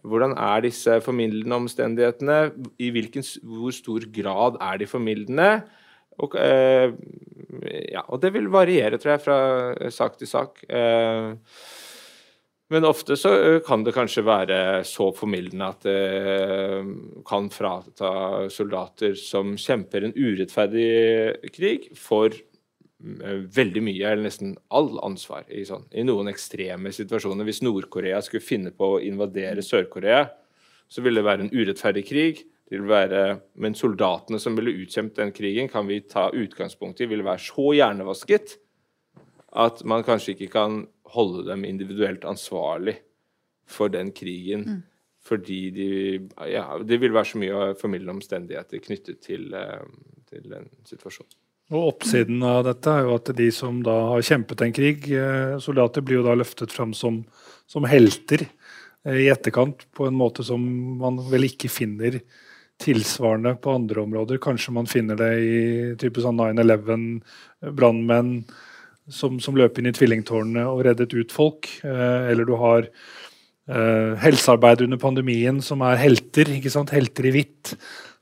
[0.03, 2.51] hvordan er disse formildende omstendighetene?
[2.83, 5.63] I hvilken, hvor stor grad er de formildende?
[6.19, 6.91] Og, eh,
[7.93, 10.59] ja, og det vil variere, tror jeg, fra sak til sak.
[10.67, 11.31] Eh,
[12.73, 14.57] men ofte så eh, kan det kanskje være
[14.87, 15.97] så formildende at det
[16.33, 16.87] eh,
[17.27, 18.13] kan frata
[18.53, 25.61] soldater som kjemper en urettferdig krig, for eh, veldig mye, eller nesten all ansvar i,
[25.69, 27.45] sånn, i noen ekstreme situasjoner.
[27.45, 30.25] Hvis Nord-Korea skulle finne på å invadere Sør-Korea,
[30.89, 32.43] så ville det være en urettferdig krig
[32.73, 37.25] vil være Men soldatene som ville utkjempet den krigen, kan vi ta utgangspunkt i ville
[37.25, 38.55] være så hjernevasket
[39.53, 40.79] at man kanskje ikke kan
[41.13, 42.97] holde dem individuelt ansvarlig
[43.69, 44.65] for den krigen.
[44.67, 44.81] Mm.
[45.23, 45.87] Fordi de,
[46.51, 49.85] ja, det vil være så mye formildende omstendigheter knyttet til, eh,
[50.27, 51.31] til den situasjonen.
[51.71, 55.55] Og Oppsiden av dette er jo at de som da har kjempet en krig, eh,
[55.63, 57.21] soldater, blir jo da løftet fram som,
[57.71, 60.59] som helter eh, i etterkant på en måte som
[60.99, 62.19] man vel ikke finner
[62.83, 64.43] tilsvarende på andre områder.
[64.43, 65.57] Kanskje man finner det i
[66.03, 67.23] type sånn 9-11,
[67.71, 68.35] brannmenn
[69.11, 71.69] som, som løp inn i tvillingtårnene og reddet ut folk.
[71.83, 76.49] Eh, eller du har eh, helsearbeidere under pandemien som er helter.
[76.57, 76.93] ikke sant?
[76.95, 77.73] Helter i hvitt.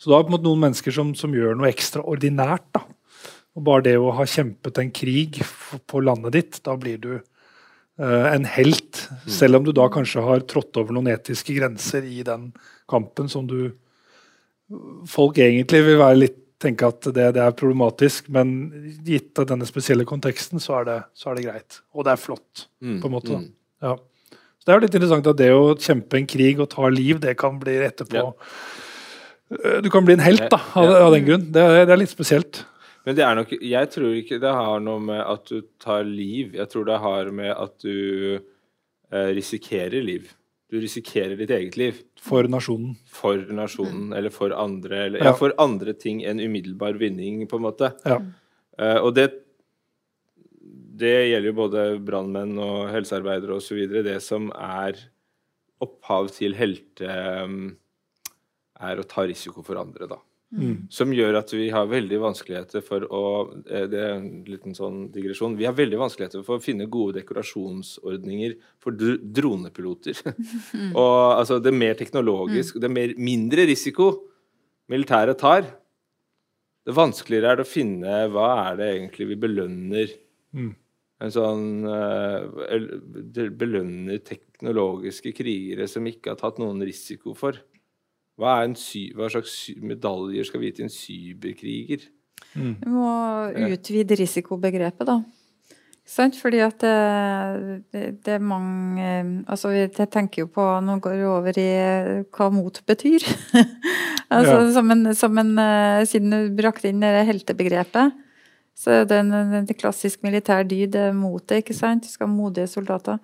[0.01, 2.65] Så du har på en måte noen mennesker som, som gjør noe ekstraordinært.
[2.77, 2.85] da.
[3.57, 5.41] Og Bare det å ha kjempet en krig
[5.89, 9.05] på landet ditt, da blir du eh, en helt.
[9.29, 12.51] Selv om du da kanskje har trådt over noen etiske grenser i den
[12.89, 13.73] kampen som du
[15.11, 18.53] Folk egentlig vil være litt tenke at det, det, er problematisk, men
[19.07, 21.81] gitt av denne spesielle konteksten, så er det, så er det greit.
[21.95, 23.39] Og det er flott, mm, på en måte.
[23.41, 23.49] Mm.
[23.85, 23.95] Ja.
[24.61, 27.19] Så Det er jo litt interessant at det å kjempe en krig og ta liv,
[27.21, 28.29] det kan bli etterpå ja.
[29.83, 31.47] Du kan bli en helt da, av, av den grunn.
[31.51, 32.61] Det det er, litt spesielt.
[33.03, 36.53] Men det er nok, jeg tror ikke det har noe med at du tar liv.
[36.55, 40.29] Jeg tror det har med at du eh, risikerer liv.
[40.71, 41.97] Du risikerer ditt eget liv.
[42.23, 42.95] For nasjonen.
[43.11, 45.05] For nasjonen, eller for andre.
[45.09, 45.33] Eller, ja.
[45.33, 45.37] ja.
[45.37, 47.91] for andre ting enn umiddelbar vinning, på en måte.
[48.07, 48.21] Ja.
[48.79, 49.27] Uh, og det,
[51.01, 53.83] det gjelder jo både brannmenn og helsearbeidere osv.
[54.07, 55.01] Det som er
[55.83, 57.73] opphav til helte, um,
[58.79, 60.21] er å ta risiko for andre, da.
[60.51, 60.87] Mm.
[60.91, 63.23] Som gjør at vi har veldig vanskeligheter for å
[63.71, 65.55] eh, Det er en liten sånn digresjon.
[65.55, 70.19] Vi har veldig vanskeligheter for å finne gode dekorasjonsordninger for dronepiloter.
[70.27, 70.91] Mm.
[71.01, 72.83] og altså, det mer teknologisk, mm.
[72.83, 74.11] det mer, mindre risiko
[74.91, 75.69] militæret tar,
[76.81, 80.13] det vanskeligere er det å finne hva er det egentlig vi belønner.
[80.57, 80.71] Mm.
[81.21, 82.47] En sånn uh,
[83.53, 87.59] Belønner teknologiske krigere som ikke har tatt noen risiko for.
[88.41, 92.07] Hva, hva, slags medaljer skal vi gi til en cyberkriger?
[92.57, 92.73] Mm.
[92.81, 93.11] Vi må
[93.75, 95.19] utvide risikobegrepet, da.
[96.11, 96.35] Sant?
[96.41, 96.95] Fordi at det,
[97.93, 101.69] det, det, er mange Altså, jeg tenker jo på Nå går vi over i
[102.33, 103.23] hva mot betyr.
[104.35, 104.65] altså, ja.
[104.75, 108.17] som en, som en, eh, Siden du brakte inn det heltebegrepet,
[108.75, 109.31] så er det en,
[109.61, 112.07] en klassisk militær dyd, motet, ikke sant?
[112.07, 113.21] Du skal ha modige soldater.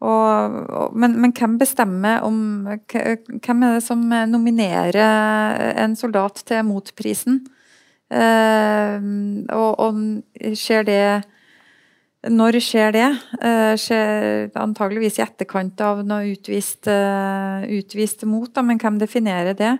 [0.00, 4.96] Og, og, men, men, hvem bestemmer om Hvem er det som nominerer
[5.84, 7.42] en soldat til motprisen?
[8.10, 8.96] Eh,
[9.54, 10.00] og, og,
[10.58, 11.02] skjer det
[12.32, 13.04] Når skjer det?
[13.44, 19.56] Eh, skjer antageligvis i etterkant av noe utvist, uh, utvist mot, da, men hvem definerer
[19.56, 19.70] det?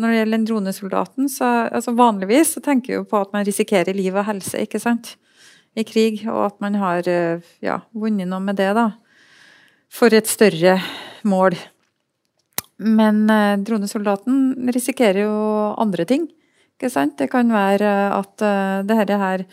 [0.00, 3.92] Når det gjelder den dronesoldaten, så altså vanligvis så tenker vi på at man risikerer
[3.96, 5.16] liv og helse ikke sant?
[5.78, 7.06] i krig, og at man har
[7.62, 8.72] ja, vunnet noe med det.
[8.74, 8.88] da
[9.90, 10.78] for et større
[11.28, 11.58] mål.
[12.80, 15.34] Men eh, dronesoldaten risikerer jo
[15.80, 16.30] andre ting.
[16.78, 17.18] Ikke sant?
[17.20, 19.44] Det kan være at eh, det her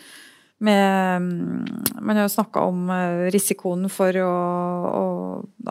[0.58, 1.66] med mm,
[2.02, 4.30] Man har jo snakka om eh, risikoen for å,
[4.88, 5.04] å,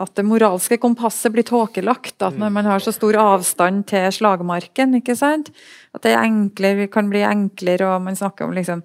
[0.00, 2.14] at det moralske kompasset blir tåkelagt.
[2.22, 5.50] At når man har så stor avstand til slagmarken, ikke sant?
[5.96, 8.84] at det enklere, kan bli enklere, og man snakker om liksom,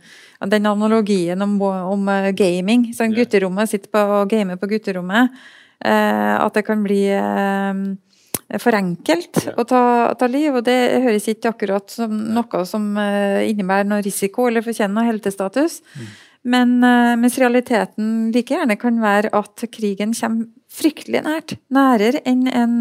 [0.50, 2.88] den analogien om, om gaming.
[2.96, 5.36] Sånn, gutterommet sitter på og gamer på gutterommet.
[5.84, 9.84] Eh, at det kan bli eh, for enkelt å ta,
[10.20, 10.56] ta, liv.
[10.56, 15.10] Og det høres ikke akkurat som noe som eh, innebærer noe risiko eller fortjener noe
[15.12, 15.82] heltestatus.
[15.94, 16.14] Mm.
[16.54, 16.72] Men
[17.22, 21.54] mens realiteten like gjerne kan være at krigen kommer fryktelig nært.
[21.72, 22.74] Nærere enn en,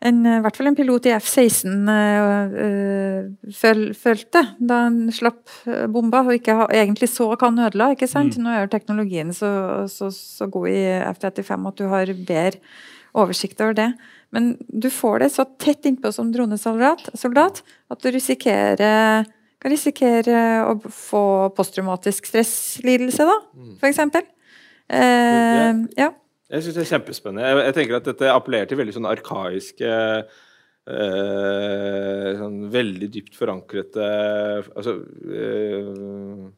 [0.00, 5.42] en, i hvert fall en pilot i F-16 uh, føl, følte da han slapp
[5.92, 7.90] bomba og ikke ha, egentlig så hva han ødela.
[7.92, 8.38] ikke sant?
[8.38, 8.46] Mm.
[8.46, 9.50] Nå er jo teknologien så,
[9.92, 10.80] så, så god i
[11.10, 12.64] F-35 at du har bedre
[13.20, 13.90] oversikt over det.
[14.30, 19.26] Men du får det så tett innpå som dronesoldat at du risikerer,
[19.60, 21.24] kan risikere å få
[21.56, 23.72] posttraumatisk stresslidelse, da, mm.
[23.82, 23.98] f.eks.
[24.90, 26.10] Eh, ja.
[26.50, 27.46] Jeg syns det er kjempespennende.
[27.46, 29.90] Jeg, jeg, tenker at dette appellerer til veldig sånn arkaiske
[30.90, 34.08] øh, sånn veldig dypt forankrete
[34.64, 34.96] altså,
[35.30, 36.48] øh,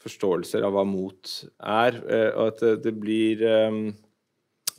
[0.00, 1.96] forståelser av hva mot er.
[2.04, 3.44] øh, og at det, det blir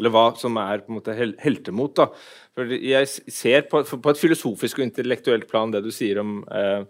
[0.01, 1.93] eller hva som er på en måte heltemot.
[1.99, 2.07] da.
[2.57, 6.86] For Jeg ser på, på, et filosofisk og intellektuelt plan det du sier om eh,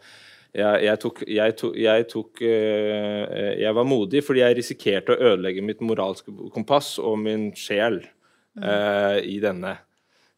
[0.52, 5.30] jeg, jeg, tok, jeg, tok, jeg, tok eh, jeg, var modig fordi jeg risikerte å
[5.32, 8.02] ødelegge mitt moralske kompass og min sjel
[8.60, 8.66] mm.
[8.66, 9.78] eh, i denne.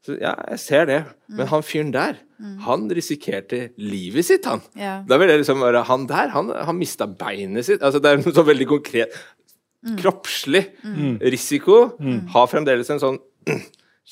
[0.03, 0.99] Så ja, jeg ser det.
[1.31, 1.37] Mm.
[1.39, 2.55] Men han fyren der, mm.
[2.65, 4.61] han risikerte livet sitt, han.
[4.77, 4.97] Ja.
[5.07, 7.81] Da vil jeg liksom være Han der, han, han mista beinet sitt.
[7.81, 9.15] Altså, det er noe så veldig konkret.
[9.83, 9.97] Mm.
[9.99, 11.15] Kroppslig mm.
[11.33, 12.19] risiko mm.
[12.35, 13.17] har fremdeles en sånn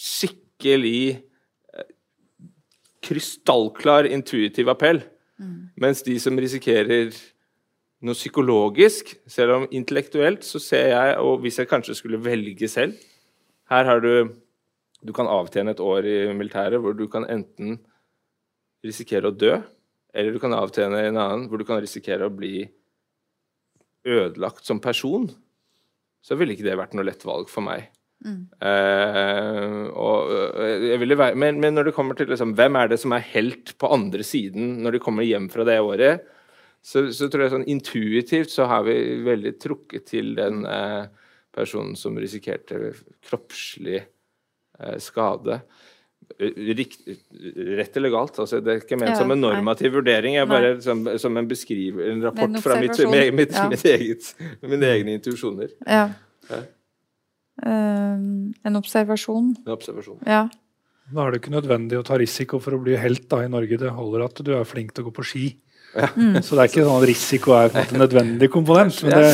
[0.07, 1.21] skikkelig
[1.75, 1.89] eh,
[3.05, 5.03] krystallklar intuitiv appell.
[5.81, 7.13] Mens de som risikerer
[8.01, 12.97] noe psykologisk, selv om intellektuelt, så ser jeg, og hvis jeg kanskje skulle velge selv
[13.69, 14.33] Her har du
[15.01, 17.79] Du kan avtjene et år i militæret hvor du kan enten
[18.85, 19.55] risikere å dø,
[20.13, 22.67] eller du kan avtjene en annen hvor du kan risikere å bli
[24.05, 25.25] ødelagt som person,
[26.21, 27.89] så ville ikke det vært noe lett valg for meg.
[28.21, 28.41] Mm.
[28.61, 30.27] Uh, og,
[31.17, 33.89] være, men, men, når det kommer til liksom, hvem er det som er helt på
[33.89, 36.27] andre siden når de kommer hjem fra det året,
[36.85, 38.95] så, så tror jeg sånn intuitivt så har vi
[39.25, 41.05] veldig trukket til den uh,
[41.53, 42.93] personen som risikerte
[43.25, 45.61] kroppslig uh, skade.
[46.41, 47.01] Rikt,
[47.77, 48.37] rett eller galt.
[48.41, 49.95] Altså, det er ikke ment ja, som en normativ nei.
[49.97, 53.65] vurdering, jeg bare som, som, en beskriver, en rapport fra mitt, mitt, mitt, ja.
[53.69, 54.29] mitt eget,
[54.61, 55.73] mine egne intuisjoner.
[55.85, 56.07] Ja.
[57.59, 59.51] Uh, en observasjon.
[59.65, 60.21] En observasjon.
[60.25, 60.45] Ja.
[61.11, 63.79] Da er det ikke nødvendig å ta risiko for å bli helt da, i Norge.
[63.81, 65.45] Det holder at du er flink til å gå på ski.
[65.91, 66.07] Ja.
[66.15, 66.37] Mm.
[66.39, 69.01] Så det er ikke sånn at risiko er en nødvendig komponent.
[69.03, 69.31] Men det,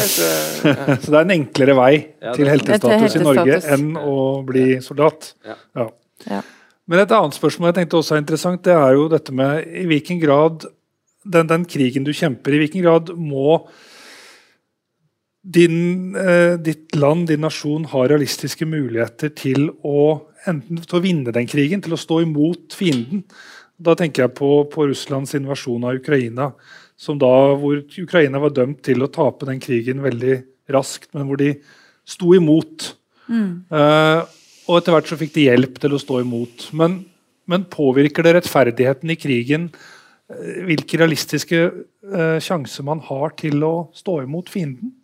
[1.04, 1.92] så det er en enklere vei
[2.34, 4.16] til heltestatus i Norge enn å
[4.48, 5.36] bli soldat.
[5.46, 6.42] Ja.
[6.88, 9.86] Men et annet spørsmål jeg tenkte også er interessant, det er jo dette med i
[9.90, 10.66] hvilken grad
[11.28, 13.60] den, den krigen du kjemper, i hvilken grad må
[15.48, 21.34] din, eh, ditt land, din nasjon, har realistiske muligheter til å enten til å vinne
[21.36, 23.24] den krigen, til å stå imot fienden.
[23.78, 26.52] Da tenker jeg på, på Russlands invasjon av Ukraina,
[27.22, 30.40] da, hvor Ukraina var dømt til å tape den krigen veldig
[30.74, 31.52] raskt, men hvor de
[32.08, 32.94] sto imot.
[33.30, 33.68] Mm.
[33.70, 34.24] Uh,
[34.68, 36.70] og etter hvert så fikk de hjelp til å stå imot.
[36.80, 37.04] Men,
[37.48, 43.76] men påvirker det rettferdigheten i krigen uh, hvilke realistiske uh, sjanser man har til å
[43.96, 44.97] stå imot fienden?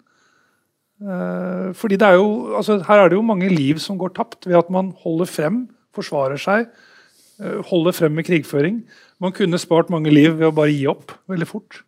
[1.04, 4.48] Uh, fordi det er jo, altså, Her er det jo mange liv som går tapt
[4.48, 5.58] ved at man holder frem,
[5.92, 6.70] forsvarer seg,
[7.44, 8.84] uh, holder frem med krigføring.
[9.20, 11.82] Man kunne spart mange liv ved å bare gi opp veldig fort.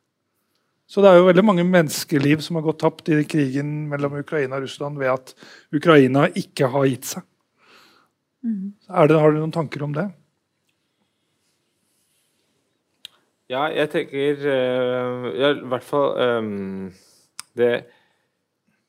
[0.86, 4.60] Så det er jo veldig mange menneskeliv som har gått tapt i krigen mellom Ukraina
[4.60, 5.34] og Russland ved at
[5.74, 7.26] Ukraina ikke har gitt seg.
[8.46, 8.76] Mm.
[8.84, 10.06] Det, har du noen tanker om det?
[13.50, 16.92] Ja, jeg tenker uh, ja, I hvert fall um,
[17.58, 17.86] det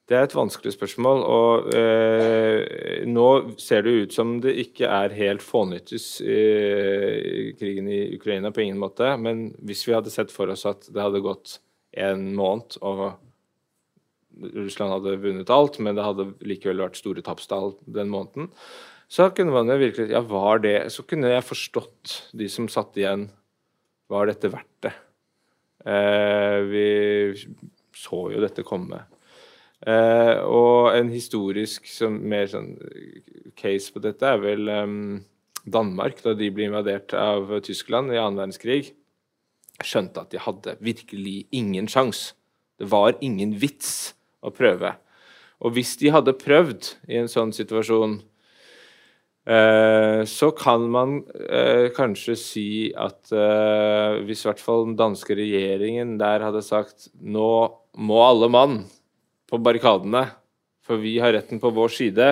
[0.07, 1.23] det er et vanskelig spørsmål.
[1.27, 3.29] og eh, Nå
[3.59, 6.41] ser det ut som det ikke er helt fånyttes i,
[7.27, 9.09] i krigen i Ukraina på ingen måte.
[9.19, 11.59] Men hvis vi hadde sett for oss at det hadde gått
[11.99, 13.19] en måned, og
[14.55, 18.53] Russland hadde vunnet alt, men det hadde likevel vært store tapstall den måneden,
[19.11, 22.97] så kunne man jo virkelig Ja, var det Så kunne jeg forstått de som satt
[22.99, 23.29] igjen.
[24.11, 24.95] Var dette verdt det?
[25.87, 26.87] Eh, vi
[27.95, 29.05] så jo dette komme.
[29.85, 32.73] Uh, og en historisk som, mer sånn
[33.61, 35.19] case på dette er vel um,
[35.69, 38.95] Danmark, da de ble invadert av Tyskland i annen verdenskrig.
[39.85, 42.33] Skjønte at de hadde virkelig ingen sjanse.
[42.81, 44.15] Det var ingen vits
[44.45, 44.95] å prøve.
[45.61, 48.19] Og hvis de hadde prøvd i en sånn situasjon,
[49.53, 56.17] uh, så kan man uh, kanskje si at hvis i hvert fall den danske regjeringen
[56.21, 57.51] der hadde sagt nå
[57.97, 58.85] må alle mann
[59.51, 60.27] på barrikadene.
[60.87, 62.29] For vi har retten på vår side,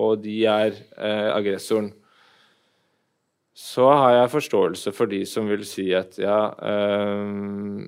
[0.00, 1.90] og de er eh, aggressoren.
[3.54, 7.84] Så har jeg forståelse for de som vil si at ja, eh,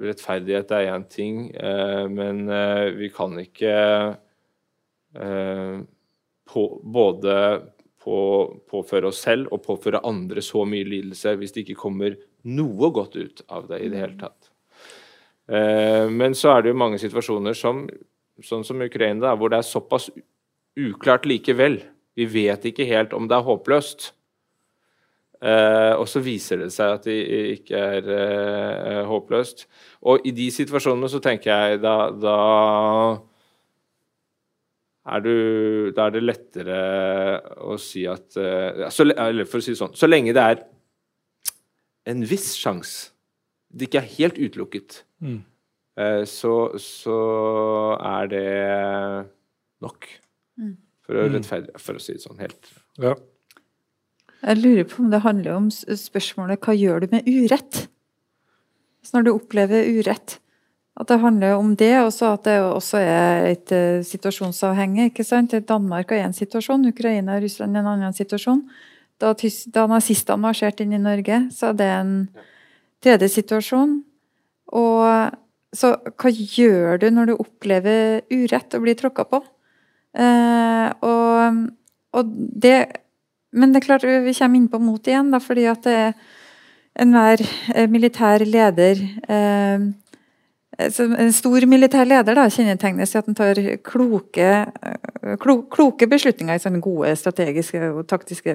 [0.00, 3.74] rettferdighet er én ting, eh, men eh, vi kan ikke
[5.18, 5.76] eh,
[6.50, 7.36] på, både
[8.00, 8.16] på,
[8.70, 12.16] påføre oss selv og påføre andre så mye lidelse hvis det ikke kommer
[12.48, 14.49] noe godt ut av det i det hele tatt.
[15.50, 17.82] Eh, men så er det jo mange situasjoner som,
[18.44, 20.08] sånn som Ukraina, hvor det er såpass
[20.78, 21.80] uklart likevel.
[22.18, 24.12] Vi vet ikke helt om det er håpløst.
[25.40, 27.16] Eh, og så viser det seg at det
[27.56, 29.66] ikke er eh, håpløst.
[30.06, 32.38] Og i de situasjonene så tenker jeg da, da
[35.10, 35.36] er, du,
[35.96, 36.80] da er det lettere
[37.64, 40.60] å si at så, Eller for å si det sånn Så lenge det er
[42.08, 43.10] en viss sjanse,
[43.72, 45.40] det ikke er helt utelukket, Mm.
[46.00, 47.18] Eh, så, så,
[48.00, 48.46] er det
[49.84, 50.06] nok
[50.56, 50.76] mm.
[51.06, 51.34] for å mm.
[51.36, 52.72] rettferdige, for å si det sånn helt.
[53.00, 53.16] Ja.
[54.40, 57.86] Jeg lurer på om det handler om spørsmålet hva gjør du med urett?
[59.04, 60.38] Så når du opplever urett,
[61.00, 65.10] at det handler om det, og at det også er et uh, situasjonsavhengig.
[65.10, 65.54] ikke sant?
[65.68, 68.62] Danmark er én situasjon, Ukraina og Russland er en annen situasjon.
[69.20, 69.32] Da,
[69.72, 72.14] da nazistene marsjerte inn i Norge, så er det en
[73.04, 74.00] tredje situasjon.
[74.76, 75.36] Og
[75.76, 79.42] så hva gjør du når du opplever urett og blir tråkka på?
[80.18, 81.60] Eh, og,
[82.18, 82.78] og, det
[83.54, 86.12] Men det er klart, vi kommer inn på mot igjen, da, fordi at det er
[87.02, 87.42] enhver
[87.74, 89.88] eh, militær leder eh,
[90.80, 94.50] en stor militær leder da, kjennetegnes ved at han tar kloke,
[95.42, 98.54] klo, kloke beslutninger Ikke sånne gode strategiske og taktiske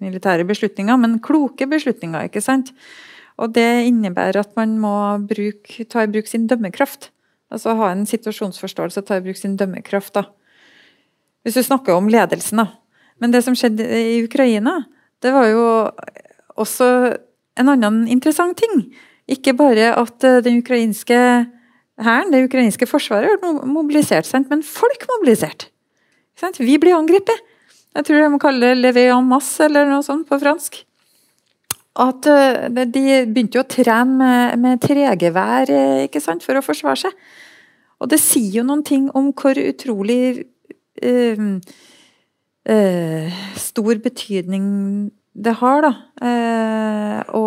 [0.00, 2.26] militære beslutninger, men kloke beslutninger.
[2.30, 2.72] ikke sant?
[3.38, 4.94] Og Det innebærer at man må
[5.26, 7.10] bruke, ta i bruk sin dømmekraft.
[7.50, 10.14] Altså ha en situasjonsforståelse og ta i bruk sin dømmekraft.
[10.14, 10.24] da.
[11.42, 12.66] Hvis du snakker om ledelsen, da.
[13.20, 14.84] Men det som skjedde i Ukraina,
[15.22, 15.90] det var jo
[16.56, 17.16] også
[17.58, 18.88] en annen interessant ting.
[19.30, 21.18] Ikke bare at eh, den ukrainske
[22.02, 25.70] hæren, det ukrainske forsvaret, ble mobilisert, men folk mobiliserte.
[26.58, 27.38] Vi blir angrepet.
[27.94, 30.82] Jeg tror de må kalle det 'levé en masse' eller noe sånt på fransk.
[31.94, 37.04] At eh, de begynte å trene med, med tregevær eh, ikke sant, for å forsvare
[37.04, 37.18] seg.
[38.02, 40.44] Og det sier jo noen ting om hvor utrolig
[41.06, 41.44] uh,
[42.66, 44.66] uh, stor betydning
[45.34, 45.92] det har, da.
[46.22, 47.42] Eh, å,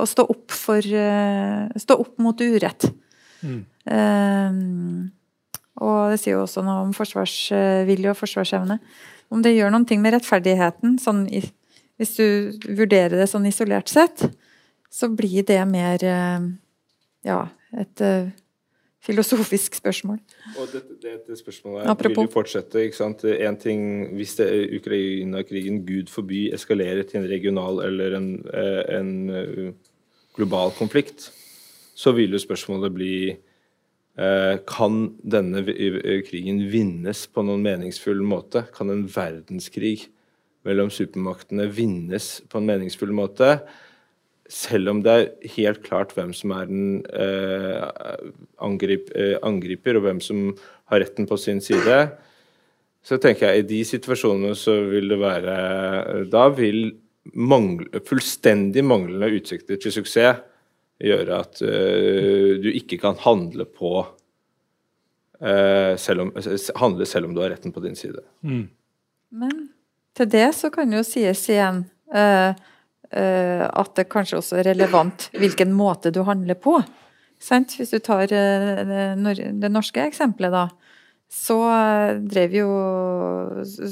[0.00, 2.86] å, stå opp for Stå opp mot urett.
[3.44, 3.60] Mm.
[5.84, 8.78] Og det sier jo også noe om forsvarsvilje og forsvarsevne.
[9.28, 11.42] Om det gjør noen ting med rettferdigheten, sånn i,
[11.98, 12.26] hvis du
[12.78, 14.22] vurderer det sånn isolert sett,
[14.90, 16.44] så blir det mer eh,
[17.26, 17.40] ja,
[17.76, 18.30] et eh,
[19.04, 20.20] filosofisk spørsmål.
[20.54, 22.22] Og dette, dette spørsmålet Apropos.
[22.22, 22.84] vil jo fortsette.
[22.86, 23.24] ikke sant?
[23.24, 23.82] En ting,
[24.16, 29.74] Hvis det Ukraina-krigen, gud forby, eskalerer til en regional eller en, eh, en
[30.38, 31.32] global konflikt,
[31.98, 33.14] så vil jo spørsmålet bli
[34.66, 35.60] Kan denne
[36.26, 38.64] krigen vinnes på noen meningsfull måte?
[38.74, 40.08] Kan en verdenskrig
[40.66, 43.58] mellom supermaktene vinnes på en meningsfull måte?
[44.48, 47.84] selv om det er helt klart hvem som er den eh,
[48.64, 50.46] angrip, eh, angriper, og hvem som
[50.88, 51.98] har retten på sin side,
[53.04, 55.56] så tenker jeg i de situasjonene så vil det være
[56.32, 56.90] Da vil
[57.36, 60.40] mangle, fullstendig manglende utsikter til suksess
[60.98, 63.92] gjøre at eh, du ikke kan handle på
[65.44, 66.32] eh, selv om,
[66.80, 68.24] handle selv om du har retten på din side.
[68.42, 68.64] Mm.
[69.38, 69.68] Men
[70.18, 75.28] til det så kan jo sies igjen uh, uh, at det kanskje også er relevant
[75.38, 76.80] hvilken måte du handler på.
[77.38, 80.66] Hvis du tar uh, det norske eksempelet, da,
[81.28, 81.58] så
[82.24, 82.68] drev jo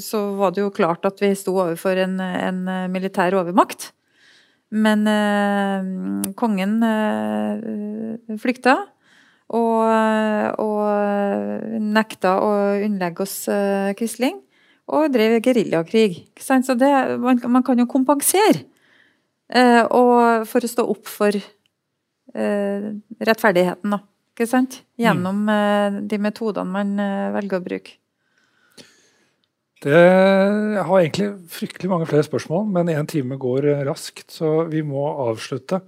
[0.01, 3.91] Så var det jo klart at vi sto overfor en, en militær overmakt.
[4.73, 5.05] Men
[6.35, 6.73] kongen
[8.41, 8.73] flykta.
[9.53, 9.85] Og,
[10.59, 12.49] og, nekta å
[12.81, 13.37] underlegge oss
[14.01, 14.41] Quisling.
[14.87, 16.23] Og drev geriljakrig.
[16.39, 18.63] Så det, man, man kan jo kompensere.
[19.47, 22.89] Eh, og for å stå opp for eh,
[23.23, 24.01] rettferdigheten, da.
[24.35, 24.81] Ikke sant?
[25.01, 25.53] Gjennom mm.
[25.53, 26.91] eh, de metodene man
[27.35, 27.97] velger å bruke.
[29.77, 34.81] Det, jeg har egentlig fryktelig mange flere spørsmål, men én time går raskt, så vi
[34.81, 35.83] må avslutte.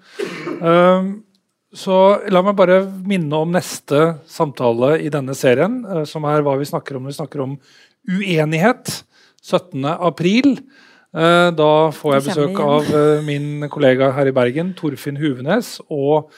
[0.61, 1.23] Um,
[1.73, 1.95] så
[2.29, 6.97] La meg bare minne om neste samtale i denne serien, som er hva vi snakker
[6.97, 7.05] om.
[7.05, 7.57] når Vi snakker om
[8.09, 9.03] uenighet.
[9.45, 9.85] 17.
[9.85, 10.57] april.
[11.09, 16.29] Eh, da får jeg besøk av eh, min kollega her i Bergen, Torfinn Huvenes, og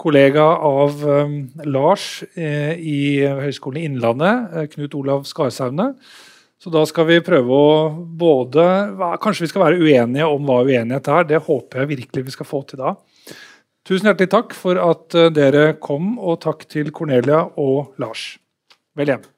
[0.00, 5.94] kollega av um, Lars eh, i Høgskolen i Innlandet, Knut Olav Skarsaune.
[6.60, 7.68] Så da skal vi prøve å
[8.20, 8.64] både
[9.24, 11.28] Kanskje vi skal være uenige om hva uenighet er.
[11.32, 12.94] Det håper jeg virkelig vi skal få til da.
[13.88, 18.34] Tusen hjertelig takk for at dere kom, og takk til Cornelia og Lars.
[18.92, 19.28] Vel hjem.